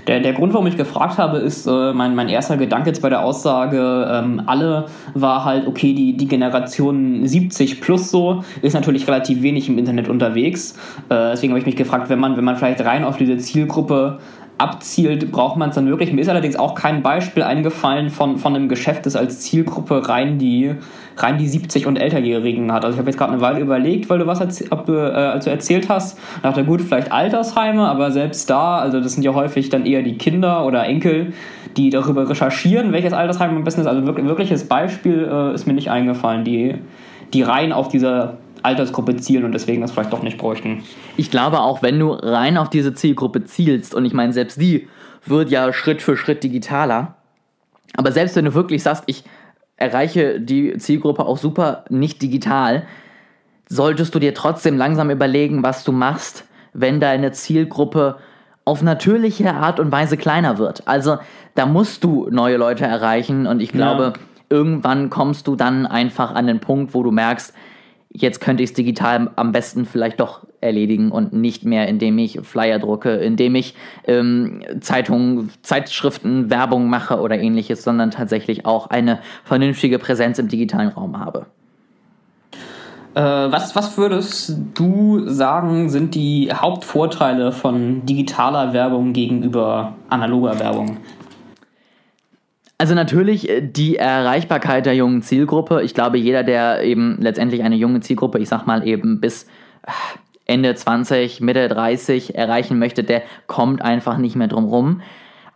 Der, 0.08 0.20
der 0.20 0.34
Grund, 0.34 0.54
warum 0.54 0.68
ich 0.68 0.78
gefragt 0.78 1.18
habe, 1.18 1.38
ist 1.38 1.68
äh, 1.68 1.94
mein, 1.94 2.16
mein 2.16 2.30
erster 2.30 2.58
Gedanke 2.58 2.90
jetzt 2.90 3.02
bei 3.02 3.10
der 3.10 3.24
Aussage, 3.24 4.08
ähm, 4.12 4.42
alle 4.46 4.86
war 5.14 5.46
halt, 5.46 5.68
okay, 5.68 5.94
die, 5.94 6.18
die 6.18 6.28
Generation 6.28 7.26
70 7.26 7.82
plus 7.82 8.12
so 8.12 8.44
ist 8.62 8.74
natürlich 8.74 9.08
relativ 9.08 9.42
wenig 9.42 9.70
im 9.70 9.78
Internet 9.78 10.10
unterwegs. 10.10 10.76
Äh, 11.10 11.32
deswegen 11.32 11.54
habe 11.54 11.60
ich 11.60 11.66
mich 11.66 11.76
gefragt, 11.76 12.10
wenn 12.10 12.20
man, 12.20 12.38
wenn 12.38 12.44
man 12.44 12.56
vielleicht 12.56 12.84
rein 12.84 13.04
auf 13.04 13.18
diese 13.18 13.38
Zielgruppe 13.38 14.20
abzielt, 14.58 15.32
braucht 15.32 15.58
man 15.58 15.70
es 15.70 15.76
dann 15.76 15.88
wirklich. 15.88 16.14
Mir 16.14 16.22
ist 16.22 16.30
allerdings 16.30 16.56
auch 16.56 16.76
kein 16.76 17.02
Beispiel 17.02 17.44
eingefallen 17.44 18.10
von, 18.10 18.38
von 18.38 18.56
einem 18.56 18.70
Geschäft, 18.70 19.06
das 19.06 19.16
als 19.16 19.42
Zielgruppe 19.42 20.08
rein 20.08 20.38
die, 20.38 20.76
rein 21.18 21.38
die 21.38 21.48
70 21.48 21.88
und 21.88 21.98
Älterjährigen 21.98 22.72
hat. 22.72 22.86
Also 22.86 22.96
ich 22.96 23.00
habe 23.00 23.10
jetzt 23.10 23.18
gerade 23.18 23.34
eine 23.34 23.42
Weile 23.42 23.60
überlegt, 23.60 24.10
weil 24.10 24.20
du 24.20 24.28
was 24.28 24.40
erzäh 24.40 24.68
ob, 24.70 24.88
äh, 24.90 24.94
also 24.94 25.50
erzählt 25.50 25.90
hast. 25.90 26.20
dachte, 26.44 26.64
gut, 26.64 26.82
vielleicht 26.82 27.12
Altersheime, 27.12 27.88
aber 27.88 28.12
selbst 28.12 28.50
da, 28.50 28.78
also 28.78 29.02
das 29.02 29.14
sind 29.14 29.24
ja 29.24 29.34
häufig 29.34 29.70
dann 29.70 29.86
eher 29.86 30.04
die 30.04 30.18
Kinder 30.18 30.66
oder 30.66 30.86
Enkel, 30.86 31.34
die 31.76 31.90
darüber 31.90 32.30
recherchieren, 32.30 32.92
welches 32.92 33.14
Altersheim 33.14 33.56
am 33.58 33.64
besten 33.64 33.82
ist. 33.82 33.88
Also 33.88 34.06
wirklich, 34.06 34.28
wirkliches 34.28 34.68
Beispiel 34.68 35.28
äh, 35.30 35.54
ist 35.54 35.66
mir 35.66 35.74
nicht 35.74 35.90
eingefallen, 35.90 36.44
die, 36.44 36.76
die 37.34 37.42
rein 37.42 37.74
auf 37.74 37.88
dieser 37.88 38.38
Altersgruppe 38.64 39.16
zielen 39.18 39.44
und 39.44 39.52
deswegen 39.52 39.82
das 39.82 39.92
vielleicht 39.92 40.14
doch 40.14 40.24
nicht 40.24 40.38
bräuchten. 40.38 40.84
Ich 41.18 41.30
glaube 41.30 41.60
auch, 41.60 41.82
wenn 41.82 42.00
du 42.00 42.12
rein 42.12 42.58
auf 42.58 42.70
diese 42.70 42.94
Zielgruppe 42.94 43.44
zielst, 43.44 43.94
und 43.94 44.06
ich 44.06 44.14
meine, 44.14 44.34
selbst 44.34 44.60
die 44.60 44.88
wird 45.26 45.52
ja 45.52 45.72
Schritt 45.74 46.02
für 46.02 46.18
Schritt 46.18 46.44
digitaler, 46.44 47.16
aber 47.96 48.12
selbst 48.12 48.36
wenn 48.36 48.46
du 48.46 48.54
wirklich 48.54 48.84
sagst, 48.84 49.04
ich 49.08 49.24
erreiche 49.78 50.40
die 50.40 50.78
Zielgruppe 50.78 51.26
auch 51.26 51.38
super 51.38 51.86
nicht 51.90 52.22
digital, 52.22 52.84
solltest 53.68 54.14
du 54.16 54.20
dir 54.20 54.34
trotzdem 54.34 54.78
langsam 54.78 55.10
überlegen, 55.10 55.64
was 55.64 55.84
du 55.84 55.92
machst, 55.92 56.46
wenn 56.74 57.00
deine 57.00 57.32
Zielgruppe 57.32 58.18
auf 58.66 58.82
natürliche 58.82 59.54
Art 59.54 59.80
und 59.80 59.92
Weise 59.92 60.18
kleiner 60.18 60.58
wird. 60.58 60.88
Also 60.88 61.18
da 61.56 61.66
musst 61.66 62.04
du 62.04 62.28
neue 62.30 62.58
Leute 62.58 62.86
erreichen 62.86 63.46
und 63.46 63.62
ich 63.62 63.72
glaube, 63.72 64.04
ja. 64.04 64.14
irgendwann 64.50 65.10
kommst 65.10 65.48
du 65.48 65.56
dann 65.56 65.86
einfach 65.86 66.34
an 66.34 66.48
den 66.48 66.60
Punkt, 66.60 66.94
wo 66.94 67.04
du 67.04 67.12
merkst, 67.12 67.54
jetzt 68.14 68.40
könnte 68.40 68.64
ich 68.64 68.70
es 68.70 68.74
digital 68.74 69.32
am 69.36 69.52
besten 69.52 69.86
vielleicht 69.86 70.20
doch 70.20 70.46
erledigen 70.62 71.12
und 71.12 71.34
nicht 71.34 71.66
mehr, 71.66 71.88
indem 71.88 72.18
ich 72.18 72.40
Flyer 72.42 72.80
drucke, 72.80 73.16
indem 73.16 73.56
ich 73.56 73.76
ähm, 74.08 74.62
Zeitungen, 74.80 75.52
Zeitschriften, 75.62 76.50
Werbung 76.50 76.90
mache 76.90 77.20
oder 77.20 77.38
ähnliches, 77.38 77.84
sondern 77.84 78.12
tatsächlich 78.12 78.66
auch 78.66 78.88
eine 78.88 79.20
vernünftige 79.44 80.00
Präsenz 80.00 80.40
im 80.40 80.48
digitalen 80.48 80.90
Raum 80.90 81.20
habe. 81.20 81.48
Äh, 83.16 83.22
was, 83.22 83.76
was 83.76 83.98
würdest 83.98 84.58
du 84.74 85.28
sagen, 85.28 85.90
sind 85.90 86.16
die 86.16 86.52
Hauptvorteile 86.52 87.52
von 87.52 88.06
digitaler 88.06 88.74
Werbung 88.74 89.14
gegenüber 89.14 89.94
analoger 90.10 90.60
Werbung? 90.60 90.98
Also 92.84 92.96
natürlich 92.96 93.48
äh, 93.48 93.62
die 93.62 93.96
Erreichbarkeit 93.96 94.86
der 94.86 94.94
jungen 94.94 95.22
Zielgruppe. 95.22 95.84
Ich 95.84 95.94
glaube, 95.94 96.18
jeder, 96.18 96.44
der 96.44 96.84
eben 96.84 97.16
letztendlich 97.18 97.64
eine 97.64 97.78
junge 97.78 98.02
Zielgruppe, 98.02 98.40
ich 98.40 98.50
sag 98.50 98.68
mal 98.68 98.86
eben 98.86 99.22
bis 99.22 99.44
äh, 99.84 99.92
Ende 100.44 100.76
20, 100.76 101.40
Mitte 101.40 101.70
30 101.70 102.36
erreichen 102.36 102.80
möchte, 102.80 103.06
der 103.06 103.22
kommt 103.48 103.82
einfach 103.82 104.18
nicht 104.18 104.36
mehr 104.36 104.50
drum 104.50 104.66
rum. 104.66 105.02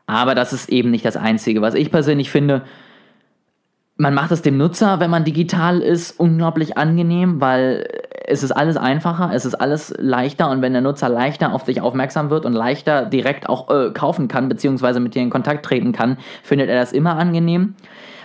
Aber 0.06 0.36
das 0.36 0.54
ist 0.54 0.70
eben 0.70 0.90
nicht 0.90 1.04
das 1.04 1.18
Einzige. 1.18 1.62
Was 1.62 1.74
ich 1.74 1.92
persönlich 1.92 2.32
finde, 2.32 2.62
man 3.98 4.14
macht 4.14 4.32
es 4.32 4.42
dem 4.42 4.56
Nutzer, 4.56 5.02
wenn 5.02 5.12
man 5.12 5.26
digital 5.26 5.82
ist, 5.82 6.18
unglaublich 6.18 6.78
angenehm, 6.78 7.42
weil 7.42 7.90
es 8.28 8.44
ist 8.44 8.52
alles 8.52 8.76
einfacher, 8.76 9.32
es 9.34 9.46
ist 9.46 9.56
alles 9.56 9.94
leichter 9.98 10.52
und 10.52 10.62
wenn 10.62 10.74
der 10.74 10.82
Nutzer 10.82 11.08
leichter 11.10 11.54
auf 11.54 11.64
dich 11.64 11.82
aufmerksam 11.82 12.30
wird 12.30 12.46
und 12.46 12.54
leichter 12.54 13.06
direkt 13.06 13.48
auch 13.48 13.70
äh, 13.70 13.92
kaufen 13.92 14.28
kann, 14.28 14.50
beziehungsweise 14.50 15.00
mit 15.00 15.16
dir 15.16 15.22
in 15.22 15.30
Kontakt 15.30 15.66
treten 15.66 15.94
kann, 15.94 16.18
findet 16.44 16.70
er 16.70 16.80
das 16.80 16.92
immer 16.92 17.16
angenehm. 17.16 17.76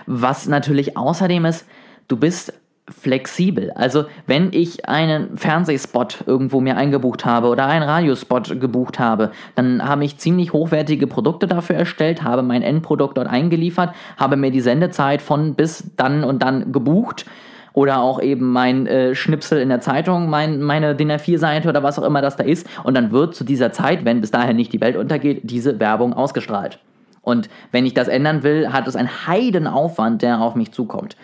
Was 0.05 0.47
natürlich 0.47 0.97
außerdem 0.97 1.45
ist, 1.45 1.65
du 2.09 2.17
bist 2.17 2.53
flexibel. 2.89 3.71
Also 3.71 4.03
wenn 4.27 4.51
ich 4.51 4.89
einen 4.89 5.37
Fernsehspot 5.37 6.25
irgendwo 6.27 6.59
mir 6.59 6.75
eingebucht 6.75 7.23
habe 7.23 7.47
oder 7.47 7.65
einen 7.65 7.87
Radiospot 7.87 8.59
gebucht 8.59 8.99
habe, 8.99 9.31
dann 9.55 9.87
habe 9.87 10.03
ich 10.03 10.17
ziemlich 10.17 10.51
hochwertige 10.51 11.07
Produkte 11.07 11.47
dafür 11.47 11.77
erstellt, 11.77 12.23
habe 12.23 12.43
mein 12.43 12.61
Endprodukt 12.61 13.17
dort 13.17 13.27
eingeliefert, 13.27 13.95
habe 14.17 14.35
mir 14.35 14.51
die 14.51 14.59
Sendezeit 14.59 15.21
von 15.21 15.55
bis 15.55 15.95
dann 15.95 16.25
und 16.25 16.43
dann 16.43 16.73
gebucht 16.73 17.25
oder 17.73 18.01
auch 18.01 18.21
eben 18.21 18.51
mein 18.51 18.87
äh, 18.87 19.15
Schnipsel 19.15 19.59
in 19.59 19.69
der 19.69 19.81
Zeitung, 19.81 20.29
mein, 20.29 20.61
meine 20.61 20.95
DIN 20.95 21.11
A4-Seite 21.11 21.67
oder 21.67 21.83
was 21.83 21.97
auch 21.99 22.03
immer 22.03 22.21
das 22.21 22.35
da 22.35 22.43
ist. 22.43 22.67
Und 22.83 22.95
dann 22.95 23.11
wird 23.11 23.35
zu 23.35 23.43
dieser 23.43 23.71
Zeit, 23.71 24.05
wenn 24.05 24.21
bis 24.21 24.31
dahin 24.31 24.55
nicht 24.55 24.71
die 24.73 24.81
Welt 24.81 24.95
untergeht, 24.95 25.41
diese 25.43 25.79
Werbung 25.79 26.13
ausgestrahlt. 26.13 26.79
Und 27.21 27.49
wenn 27.71 27.85
ich 27.85 27.93
das 27.93 28.07
ändern 28.07 28.43
will, 28.43 28.71
hat 28.71 28.87
es 28.87 28.95
einen 28.95 29.27
Heidenaufwand, 29.27 30.21
der 30.21 30.41
auf 30.41 30.55
mich 30.55 30.71
zukommt. 30.71 31.15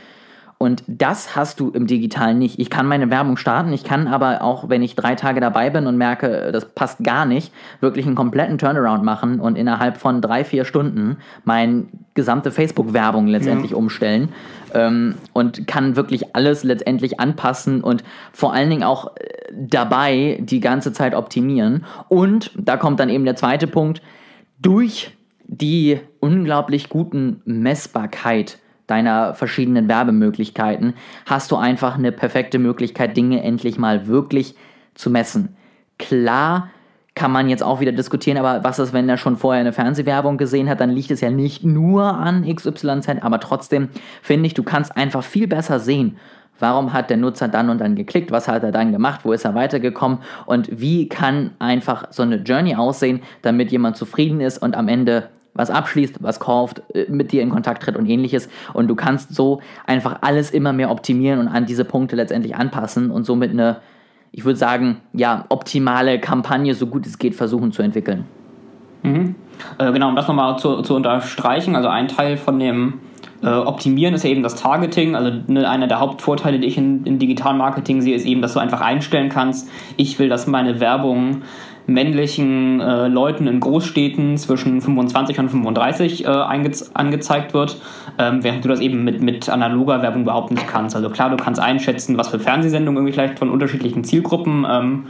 Und 0.62 0.84
das 0.88 1.38
hast 1.38 1.62
du 1.62 1.70
im 1.70 1.88
Digitalen 1.88 2.38
nicht. 2.38 2.60
Ich 2.60 2.70
kann 2.70 2.86
meine 2.86 3.10
Werbung 3.10 3.38
starten, 3.38 3.72
ich 3.72 3.86
kann 3.86 4.08
aber 4.08 4.42
auch, 4.42 4.68
wenn 4.68 4.84
ich 4.84 4.94
drei 4.94 5.16
Tage 5.16 5.40
dabei 5.40 5.70
bin 5.70 5.88
und 5.88 5.96
merke, 5.96 6.52
das 6.52 6.66
passt 6.66 7.02
gar 7.02 7.26
nicht, 7.26 7.54
wirklich 7.80 8.06
einen 8.06 8.16
kompletten 8.16 8.58
Turnaround 8.58 9.02
machen 9.02 9.40
und 9.40 9.58
innerhalb 9.58 9.96
von 9.96 10.22
drei, 10.22 10.44
vier 10.44 10.66
Stunden 10.66 11.16
meine 11.46 11.86
gesamte 12.14 12.52
Facebook-Werbung 12.52 13.28
letztendlich 13.28 13.72
ja. 13.72 13.78
umstellen 13.78 14.34
ähm, 14.74 15.16
und 15.32 15.66
kann 15.66 15.96
wirklich 15.96 16.36
alles 16.36 16.66
letztendlich 16.66 17.22
anpassen 17.22 17.82
und 17.82 18.04
vor 18.34 18.54
allen 18.54 18.70
Dingen 18.70 18.84
auch 18.84 19.16
äh, 19.16 19.30
dabei 19.54 20.40
die 20.42 20.60
ganze 20.60 20.92
Zeit 20.92 21.16
optimieren. 21.16 21.86
Und 22.10 22.52
da 22.58 22.76
kommt 22.76 23.00
dann 23.00 23.08
eben 23.08 23.24
der 23.24 23.38
zweite 23.38 23.66
Punkt, 23.66 24.02
durch 24.62 25.16
die 25.48 26.02
unglaublich 26.20 26.90
guten 26.90 27.42
Messbarkeit 27.46 28.60
deiner 28.90 29.34
verschiedenen 29.34 29.88
Werbemöglichkeiten, 29.88 30.94
hast 31.26 31.52
du 31.52 31.56
einfach 31.56 31.96
eine 31.96 32.12
perfekte 32.12 32.60
Möglichkeit, 32.60 33.16
Dinge 33.16 33.44
endlich 33.44 33.78
mal 33.78 34.08
wirklich 34.08 34.56
zu 34.96 35.10
messen. 35.10 35.56
Klar 35.98 36.70
kann 37.16 37.32
man 37.32 37.50
jetzt 37.50 37.64
auch 37.64 37.82
wieder 37.82 37.92
diskutieren, 37.92 38.38
aber 38.38 38.64
was 38.64 38.80
ist, 38.80 38.94
wenn 38.94 39.10
er 39.10 39.18
schon 39.18 39.36
vorher 39.36 39.60
eine 39.60 39.74
Fernsehwerbung 39.74 40.38
gesehen 40.38 40.70
hat, 40.70 40.80
dann 40.80 40.90
liegt 40.90 41.12
es 41.12 41.22
ja 41.22 41.30
nicht 41.30 41.66
nur 41.66 42.04
an 42.04 42.44
XYZ, 42.44 43.22
aber 43.22 43.40
trotzdem 43.40 43.90
finde 44.22 44.48
ich, 44.48 44.54
du 44.54 44.64
kannst 44.64 44.96
einfach 44.96 45.24
viel 45.24 45.48
besser 45.48 45.80
sehen, 45.80 46.18
Warum 46.60 46.92
hat 46.94 47.10
der 47.10 47.18
Nutzer 47.18 47.48
dann 47.48 47.70
und 47.70 47.80
dann 47.80 47.96
geklickt? 47.96 48.32
Was 48.32 48.48
hat 48.48 48.64
er 48.64 48.72
dann 48.72 48.92
gemacht? 48.92 49.22
Wo 49.24 49.32
ist 49.32 49.46
er 49.46 49.56
weitergekommen? 49.56 50.20
Und 50.46 50.70
wie 50.72 51.08
kann 51.08 51.52
einfach 51.60 52.08
so 52.12 52.22
eine 52.22 52.36
Journey 52.36 52.76
aussehen, 52.76 53.22
damit 53.42 53.72
jemand 53.72 53.96
zufrieden 53.96 54.42
ist 54.42 54.58
und 54.58 54.76
am 54.76 54.88
Ende 54.90 55.30
was 55.54 55.70
abschließt, 55.70 56.22
was 56.22 56.40
kauft, 56.40 56.82
äh, 56.94 57.06
mit 57.10 57.32
dir 57.32 57.42
in 57.42 57.50
Kontakt 57.50 57.84
tritt 57.84 57.96
und 57.96 58.06
ähnliches. 58.06 58.50
Und 58.74 58.88
du 58.88 58.96
kannst 58.96 59.34
so 59.36 59.62
einfach 59.86 60.20
alles 60.22 60.52
immer 60.52 60.74
mehr 60.74 60.92
optimieren 60.92 61.40
und 61.40 61.48
an 61.48 61.66
diese 61.66 61.86
Punkte 61.86 62.16
letztendlich 62.16 62.56
anpassen 62.56 63.12
und 63.12 63.26
somit 63.26 63.52
eine, 63.52 63.78
ich 64.32 64.46
würde 64.46 64.58
sagen, 64.58 64.98
ja, 65.14 65.46
optimale 65.50 66.20
Kampagne, 66.20 66.74
so 66.74 66.88
gut 66.88 67.06
es 67.06 67.18
geht, 67.18 67.36
versuchen 67.36 67.72
zu 67.72 67.82
entwickeln. 67.82 68.26
Mhm. 69.04 69.36
Äh, 69.78 69.92
genau, 69.92 70.10
um 70.10 70.16
das 70.16 70.28
nochmal 70.28 70.58
zu, 70.60 70.82
zu 70.82 70.96
unterstreichen, 70.96 71.76
also 71.76 71.90
ein 71.90 72.08
Teil 72.08 72.38
von 72.38 72.60
dem 72.60 73.00
äh, 73.42 73.48
Optimieren 73.48 74.14
ist 74.14 74.24
ja 74.24 74.30
eben 74.30 74.44
das 74.44 74.56
Targeting. 74.56 75.16
Also 75.16 75.32
ne, 75.48 75.70
einer 75.70 75.88
der 75.88 76.00
Hauptvorteile, 76.00 76.60
die 76.60 76.68
ich 76.68 76.78
in, 76.78 77.06
in 77.06 77.20
Digital 77.20 77.54
Marketing 77.54 78.02
sehe, 78.02 78.16
ist 78.16 78.26
eben, 78.26 78.42
dass 78.42 78.54
du 78.54 78.60
einfach 78.60 78.82
einstellen 78.82 79.30
kannst, 79.30 79.70
ich 79.98 80.20
will, 80.20 80.30
dass 80.30 80.48
meine 80.48 80.80
Werbung 80.80 81.44
männlichen 81.90 82.80
äh, 82.80 83.08
Leuten 83.08 83.48
in 83.48 83.60
Großstädten 83.60 84.38
zwischen 84.38 84.82
25 84.82 85.40
und 85.40 85.50
35 85.50 86.26
äh, 86.26 86.28
angezeigt 86.28 87.54
wird, 87.54 87.78
ähm, 88.18 88.44
während 88.44 88.64
du 88.64 88.70
das 88.70 88.80
eben 88.80 89.04
mit, 89.04 89.22
mit 89.22 89.50
analoger 89.50 90.02
Werbung 90.02 90.24
überhaupt 90.24 90.52
nicht 90.52 90.68
kannst. 90.68 90.96
Also 90.96 91.10
klar, 91.10 91.30
du 91.30 91.38
kannst 91.38 91.60
einschätzen, 91.60 92.18
was 92.18 92.30
für 92.30 92.40
Fernsehsendungen 92.40 92.98
irgendwie 92.98 93.14
vielleicht 93.14 93.40
von 93.40 93.50
unterschiedlichen 93.50 94.04
Zielgruppen 94.04 94.66
ähm, 94.70 95.06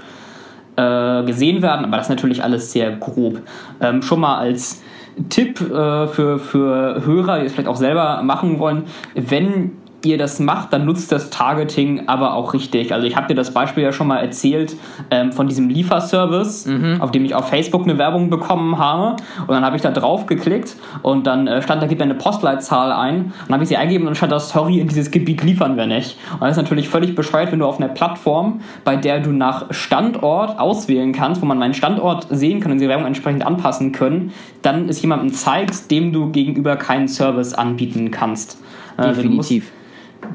äh, 0.76 1.24
gesehen 1.26 1.62
werden, 1.62 1.86
aber 1.86 1.98
das 1.98 2.08
ist 2.08 2.12
natürlich 2.12 2.44
alles 2.44 2.72
sehr 2.72 2.92
grob. 2.92 3.42
Ähm, 3.82 4.02
schon 4.02 4.22
mal 4.22 4.38
als 4.38 4.82
Tipp 5.30 5.60
äh, 5.60 6.08
für, 6.08 6.40
für 6.40 7.06
Hörer, 7.06 7.40
die 7.40 7.46
es 7.46 7.54
vielleicht 7.54 7.68
auch 7.68 7.76
selber 7.76 8.22
machen 8.24 8.60
wollen, 8.60 8.84
wenn 9.16 9.72
ihr 10.06 10.18
das 10.18 10.40
macht, 10.40 10.72
dann 10.74 10.86
nutzt 10.86 11.12
das 11.12 11.30
Targeting 11.30 12.08
aber 12.08 12.34
auch 12.34 12.54
richtig. 12.54 12.94
Also 12.94 13.06
ich 13.06 13.16
habe 13.16 13.28
dir 13.28 13.36
das 13.36 13.52
Beispiel 13.54 13.84
ja 13.84 13.92
schon 13.92 14.08
mal 14.08 14.18
erzählt 14.18 14.76
ähm, 15.12 15.32
von 15.32 15.48
diesem 15.48 15.70
Lieferservice, 15.70 16.68
mhm. 16.68 17.02
auf 17.02 17.12
dem 17.12 17.26
ich 17.26 17.36
auf 17.36 17.50
Facebook 17.50 17.84
eine 17.84 17.98
Werbung 17.98 18.30
bekommen 18.30 18.78
habe. 18.78 19.18
Und 19.42 19.50
dann 19.50 19.66
habe 19.66 19.76
ich 19.76 19.82
da 19.82 19.92
drauf 19.92 20.26
geklickt 20.26 20.76
und 21.02 21.28
dann 21.28 21.48
äh, 21.48 21.62
stand 21.62 21.82
da, 21.82 21.88
gib 21.88 22.02
eine 22.02 22.16
Postleitzahl 22.16 22.92
ein. 22.92 23.26
Und 23.26 23.34
dann 23.48 23.54
habe 23.56 23.64
ich 23.64 23.70
sie 23.70 23.78
eingegeben 23.78 24.08
und 24.08 24.16
stand 24.16 24.32
da, 24.32 24.40
sorry, 24.40 24.80
in 24.80 24.88
dieses 24.88 25.12
Gebiet 25.12 25.44
liefern 25.44 25.76
wir 25.76 25.86
nicht. 25.86 26.18
Und 26.34 26.42
das 26.42 26.52
ist 26.52 26.58
natürlich 26.58 26.88
völlig 26.88 27.16
bescheuert, 27.16 27.52
wenn 27.52 27.60
du 27.60 27.66
auf 27.66 27.78
einer 27.78 27.90
Plattform, 27.90 28.62
bei 28.84 28.96
der 28.96 29.20
du 29.20 29.32
nach 29.32 29.74
Standort 29.74 30.60
auswählen 30.60 31.12
kannst, 31.12 31.42
wo 31.42 31.46
man 31.46 31.58
meinen 31.58 31.74
Standort 31.74 32.28
sehen 32.30 32.62
kann 32.62 32.72
und 32.72 32.80
die 32.80 32.88
Werbung 32.88 33.06
entsprechend 33.06 33.46
anpassen 33.46 33.92
können, 33.92 34.32
dann 34.62 34.88
ist 34.88 35.02
jemandem 35.02 35.34
zeigst, 35.34 35.92
dem 35.92 36.14
du 36.14 36.32
gegenüber 36.32 36.76
keinen 36.78 37.08
Service 37.08 37.54
anbieten 37.54 38.12
kannst. 38.12 38.58
Also 38.98 39.22
Definitiv 39.22 39.72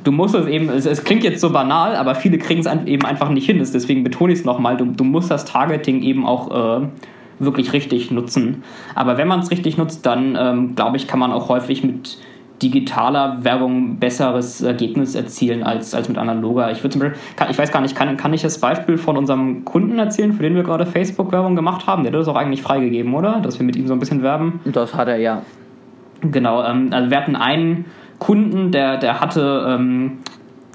du 0.02 0.12
musst 0.12 0.34
es 0.34 0.46
eben, 0.46 0.68
es, 0.68 0.86
es, 0.86 1.04
klingt 1.04 1.24
jetzt 1.24 1.40
so 1.40 1.50
banal, 1.50 1.96
aber 1.96 2.14
viele 2.14 2.38
kriegen 2.38 2.60
es 2.60 2.66
eben 2.86 3.04
einfach 3.04 3.30
nicht 3.30 3.46
hin. 3.46 3.58
Deswegen 3.58 4.04
betone 4.04 4.32
ich 4.32 4.40
es 4.40 4.44
nochmal, 4.44 4.76
du, 4.76 4.86
du 4.86 5.04
musst 5.04 5.30
das 5.30 5.44
Targeting 5.44 6.02
eben 6.02 6.26
auch 6.26 6.80
äh, 6.82 6.86
wirklich 7.38 7.72
richtig 7.72 8.10
nutzen. 8.10 8.62
Aber 8.94 9.18
wenn 9.18 9.28
man 9.28 9.40
es 9.40 9.50
richtig 9.50 9.76
nutzt, 9.76 10.06
dann 10.06 10.36
ähm, 10.38 10.74
glaube 10.74 10.96
ich, 10.96 11.06
kann 11.06 11.18
man 11.18 11.32
auch 11.32 11.48
häufig 11.48 11.84
mit 11.84 12.18
digitaler 12.62 13.44
Werbung 13.44 13.98
besseres 13.98 14.62
Ergebnis 14.62 15.14
erzielen 15.14 15.64
als, 15.64 15.94
als 15.94 16.08
mit 16.08 16.16
analoger. 16.16 16.70
Ich 16.70 16.82
würde 16.82 16.90
zum 16.90 17.00
Beispiel, 17.00 17.18
kann, 17.36 17.50
ich 17.50 17.58
weiß 17.58 17.72
gar 17.72 17.80
nicht, 17.80 17.96
kann, 17.96 18.16
kann 18.16 18.32
ich 18.32 18.42
das 18.42 18.58
Beispiel 18.58 18.96
von 18.96 19.16
unserem 19.16 19.64
Kunden 19.64 19.98
erzählen, 19.98 20.32
für 20.32 20.42
den 20.42 20.54
wir 20.54 20.62
gerade 20.62 20.86
Facebook-Werbung 20.86 21.56
gemacht 21.56 21.86
haben? 21.86 22.04
Der 22.04 22.12
hat 22.12 22.18
das 22.18 22.28
auch 22.28 22.36
eigentlich 22.36 22.62
freigegeben, 22.62 23.12
oder? 23.12 23.40
Dass 23.40 23.58
wir 23.58 23.66
mit 23.66 23.76
ihm 23.76 23.88
so 23.88 23.92
ein 23.92 23.98
bisschen 23.98 24.22
werben. 24.22 24.60
Das 24.64 24.94
hat 24.94 25.08
er 25.08 25.18
ja. 25.18 25.42
Genau, 26.22 26.64
ähm, 26.64 26.88
also 26.92 27.10
wir 27.10 27.16
hatten 27.18 27.36
einen 27.36 27.86
Kunden, 28.18 28.70
der, 28.70 28.96
der 28.96 29.20
hatte 29.20 29.66
ähm, 29.68 30.18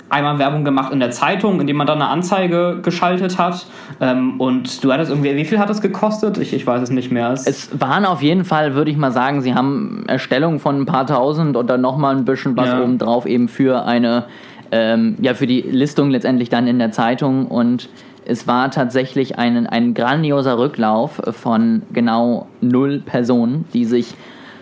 einmal 0.10 0.40
Werbung 0.40 0.64
gemacht 0.66 0.92
in 0.92 1.00
der 1.00 1.12
Zeitung, 1.12 1.62
indem 1.62 1.78
man 1.78 1.88
dann 1.88 2.02
eine 2.02 2.10
Anzeige 2.10 2.80
geschaltet 2.82 3.38
hat. 3.38 3.66
Ähm, 4.02 4.40
und 4.40 4.84
du 4.84 4.92
hattest 4.92 5.12
irgendwie, 5.12 5.36
wie 5.36 5.46
viel 5.46 5.60
hat 5.60 5.70
das 5.70 5.82
gekostet? 5.82 6.38
Ich, 6.38 6.54
ich 6.54 6.66
weiß 6.66 6.82
es 6.82 6.90
nicht 6.90 7.12
mehr. 7.12 7.32
Es, 7.32 7.48
es 7.48 7.80
waren 7.80 8.06
auf 8.06 8.22
jeden 8.22 8.46
Fall, 8.46 8.76
würde 8.76 8.92
ich 8.92 8.98
mal 8.98 9.12
sagen, 9.12 9.42
sie 9.42 9.54
haben 9.54 10.04
Erstellung 10.08 10.60
von 10.60 10.82
ein 10.82 10.86
paar 10.86 11.06
tausend 11.06 11.56
und 11.56 11.70
dann 11.70 11.82
nochmal 11.82 12.16
ein 12.16 12.26
bisschen 12.26 12.58
was 12.58 12.70
ja. 12.70 12.82
obendrauf 12.82 13.26
eben 13.26 13.48
für 13.48 13.86
eine, 13.86 14.26
ähm, 14.72 15.16
ja, 15.22 15.34
für 15.34 15.48
die 15.48 15.62
Listung 15.62 16.10
letztendlich 16.10 16.50
dann 16.50 16.68
in 16.68 16.80
der 16.80 16.92
Zeitung 16.92 17.48
und 17.48 17.90
es 18.26 18.46
war 18.48 18.70
tatsächlich 18.70 19.40
ein, 19.40 19.66
ein 19.66 19.96
grandioser 19.96 20.60
Rücklauf 20.60 21.20
von 21.32 21.82
genau 21.92 22.48
null 22.62 23.02
Personen, 23.04 23.66
die 23.74 23.86
sich 23.86 24.14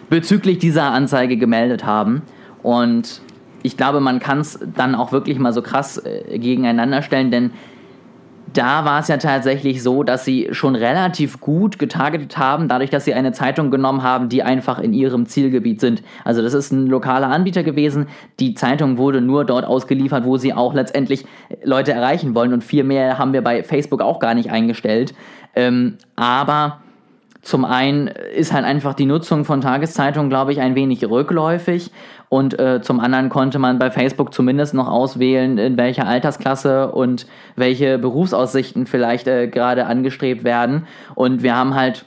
bezüglich 0.09 0.57
dieser 0.59 0.91
Anzeige 0.91 1.35
gemeldet 1.35 1.85
haben. 1.85 2.21
Und 2.67 3.21
ich 3.63 3.77
glaube, 3.77 4.01
man 4.01 4.19
kann 4.19 4.41
es 4.41 4.59
dann 4.75 4.93
auch 4.93 5.13
wirklich 5.13 5.39
mal 5.39 5.53
so 5.53 5.61
krass 5.61 6.03
äh, 6.03 6.37
gegeneinander 6.37 7.01
stellen, 7.01 7.31
denn 7.31 7.51
da 8.51 8.83
war 8.83 8.99
es 8.99 9.07
ja 9.07 9.15
tatsächlich 9.15 9.81
so, 9.81 10.03
dass 10.03 10.25
sie 10.25 10.49
schon 10.51 10.75
relativ 10.75 11.39
gut 11.39 11.79
getargetet 11.79 12.37
haben, 12.37 12.67
dadurch, 12.67 12.89
dass 12.89 13.05
sie 13.05 13.13
eine 13.13 13.31
Zeitung 13.31 13.71
genommen 13.71 14.03
haben, 14.03 14.27
die 14.27 14.43
einfach 14.43 14.79
in 14.79 14.91
ihrem 14.91 15.27
Zielgebiet 15.27 15.79
sind. 15.79 16.03
Also 16.25 16.41
das 16.41 16.53
ist 16.53 16.73
ein 16.73 16.87
lokaler 16.87 17.29
Anbieter 17.29 17.63
gewesen. 17.63 18.07
Die 18.41 18.53
Zeitung 18.53 18.97
wurde 18.97 19.21
nur 19.21 19.45
dort 19.45 19.63
ausgeliefert, 19.63 20.25
wo 20.25 20.35
sie 20.35 20.53
auch 20.53 20.73
letztendlich 20.73 21.25
Leute 21.63 21.93
erreichen 21.93 22.35
wollen. 22.35 22.51
Und 22.51 22.65
viel 22.65 22.83
mehr 22.83 23.17
haben 23.17 23.31
wir 23.31 23.43
bei 23.43 23.63
Facebook 23.63 24.01
auch 24.01 24.19
gar 24.19 24.33
nicht 24.33 24.51
eingestellt. 24.51 25.13
Ähm, 25.55 25.99
aber 26.17 26.81
zum 27.47 27.63
einen 27.63 28.07
ist 28.07 28.51
halt 28.51 28.65
einfach 28.65 28.93
die 28.93 29.05
Nutzung 29.05 29.45
von 29.45 29.61
Tageszeitungen, 29.61 30.29
glaube 30.29 30.51
ich, 30.51 30.59
ein 30.59 30.75
wenig 30.75 31.09
rückläufig. 31.09 31.91
Und 32.27 32.59
äh, 32.59 32.81
zum 32.81 32.99
anderen 32.99 33.29
konnte 33.29 33.57
man 33.57 33.79
bei 33.79 33.89
Facebook 33.89 34.33
zumindest 34.33 34.73
noch 34.73 34.89
auswählen, 34.89 35.57
in 35.57 35.77
welcher 35.77 36.05
Altersklasse 36.05 36.91
und 36.91 37.25
welche 37.55 37.99
Berufsaussichten 37.99 38.85
vielleicht 38.85 39.29
äh, 39.29 39.47
gerade 39.47 39.85
angestrebt 39.85 40.43
werden. 40.43 40.87
Und 41.15 41.41
wir 41.41 41.55
haben 41.55 41.73
halt 41.73 42.03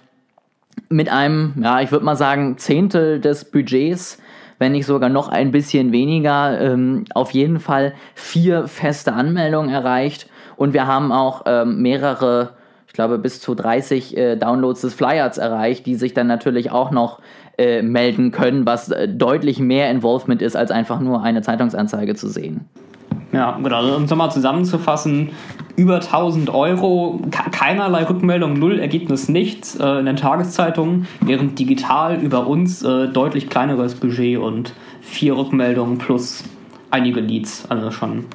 mit 0.90 1.11
einem, 1.11 1.54
ja, 1.62 1.80
ich 1.80 1.90
würde 1.90 2.04
mal 2.04 2.16
sagen, 2.16 2.59
Zehntel 2.59 3.18
des 3.18 3.50
Budgets 3.50 4.18
wenn 4.59 4.73
nicht 4.73 4.85
sogar 4.85 5.09
noch 5.09 5.30
ein 5.30 5.52
bisschen 5.52 5.90
weniger, 5.90 6.61
ähm, 6.61 7.06
auf 7.14 7.30
jeden 7.30 7.61
Fall 7.61 7.94
vier 8.14 8.68
feste 8.68 9.14
Anmeldungen 9.14 9.70
erreicht. 9.70 10.28
Und 10.56 10.75
wir 10.75 10.87
haben 10.87 11.12
auch 11.12 11.44
ähm, 11.47 11.80
mehrere 11.80 12.50
glaube, 13.00 13.19
bis 13.19 13.40
zu 13.40 13.54
30 13.54 14.14
äh, 14.14 14.37
Downloads 14.37 14.83
des 14.83 14.92
Flyers 14.92 15.38
erreicht, 15.38 15.87
die 15.87 15.95
sich 15.95 16.12
dann 16.12 16.26
natürlich 16.26 16.71
auch 16.71 16.90
noch 16.90 17.21
äh, 17.57 17.80
melden 17.80 18.30
können, 18.30 18.66
was 18.66 18.90
äh, 18.90 19.09
deutlich 19.09 19.59
mehr 19.59 19.90
Involvement 19.90 20.42
ist, 20.42 20.54
als 20.54 20.71
einfach 20.71 21.00
nur 21.00 21.23
eine 21.23 21.40
Zeitungsanzeige 21.40 22.14
zu 22.14 22.28
sehen. 22.28 22.66
Ja, 23.33 23.59
genau. 23.62 23.97
Um 23.97 24.04
es 24.04 24.11
nochmal 24.11 24.30
zusammenzufassen, 24.30 25.30
über 25.76 25.95
1000 25.95 26.50
Euro, 26.50 27.21
keinerlei 27.52 28.04
Rückmeldung, 28.04 28.52
null 28.52 28.78
Ergebnis, 28.78 29.30
nichts 29.30 29.76
äh, 29.76 30.00
in 30.00 30.04
den 30.04 30.16
Tageszeitungen, 30.16 31.07
während 31.23 31.59
digital 31.59 32.21
über 32.21 32.47
uns 32.47 32.83
äh, 32.83 33.09
deutlich 33.09 33.49
kleineres 33.49 33.95
Budget 33.95 34.38
und 34.38 34.75
vier 35.00 35.38
Rückmeldungen 35.38 35.97
plus 35.97 36.45
einige 36.90 37.21
Leads. 37.21 37.64
Also 37.71 37.92
schon 37.92 38.26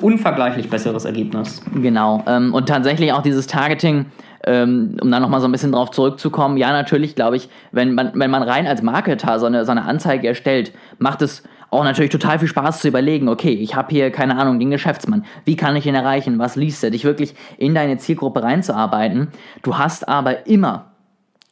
unvergleichlich 0.00 0.68
besseres 0.68 1.04
Ergebnis. 1.04 1.62
Genau. 1.74 2.22
Ähm, 2.26 2.52
und 2.54 2.68
tatsächlich 2.68 3.12
auch 3.12 3.22
dieses 3.22 3.46
Targeting, 3.46 4.06
ähm, 4.44 4.96
um 5.00 5.10
da 5.10 5.20
nochmal 5.20 5.40
so 5.40 5.48
ein 5.48 5.52
bisschen 5.52 5.72
drauf 5.72 5.90
zurückzukommen, 5.90 6.56
ja, 6.56 6.70
natürlich 6.72 7.14
glaube 7.14 7.36
ich, 7.36 7.48
wenn 7.72 7.94
man, 7.94 8.12
wenn 8.14 8.30
man 8.30 8.42
rein 8.42 8.66
als 8.66 8.82
Marketer 8.82 9.38
so 9.38 9.46
eine, 9.46 9.64
so 9.64 9.72
eine 9.72 9.84
Anzeige 9.84 10.28
erstellt, 10.28 10.72
macht 10.98 11.22
es 11.22 11.42
auch 11.70 11.84
natürlich 11.84 12.12
total 12.12 12.38
viel 12.38 12.48
Spaß 12.48 12.80
zu 12.80 12.88
überlegen, 12.88 13.28
okay, 13.28 13.52
ich 13.52 13.74
habe 13.74 13.88
hier, 13.90 14.10
keine 14.10 14.36
Ahnung, 14.36 14.58
den 14.58 14.70
Geschäftsmann, 14.70 15.24
wie 15.44 15.56
kann 15.56 15.74
ich 15.76 15.86
ihn 15.86 15.94
erreichen, 15.94 16.38
was 16.38 16.56
liest 16.56 16.84
er, 16.84 16.90
dich 16.90 17.04
wirklich 17.04 17.34
in 17.58 17.74
deine 17.74 17.98
Zielgruppe 17.98 18.42
reinzuarbeiten. 18.42 19.28
Du 19.62 19.76
hast 19.76 20.08
aber 20.08 20.46
immer, 20.46 20.92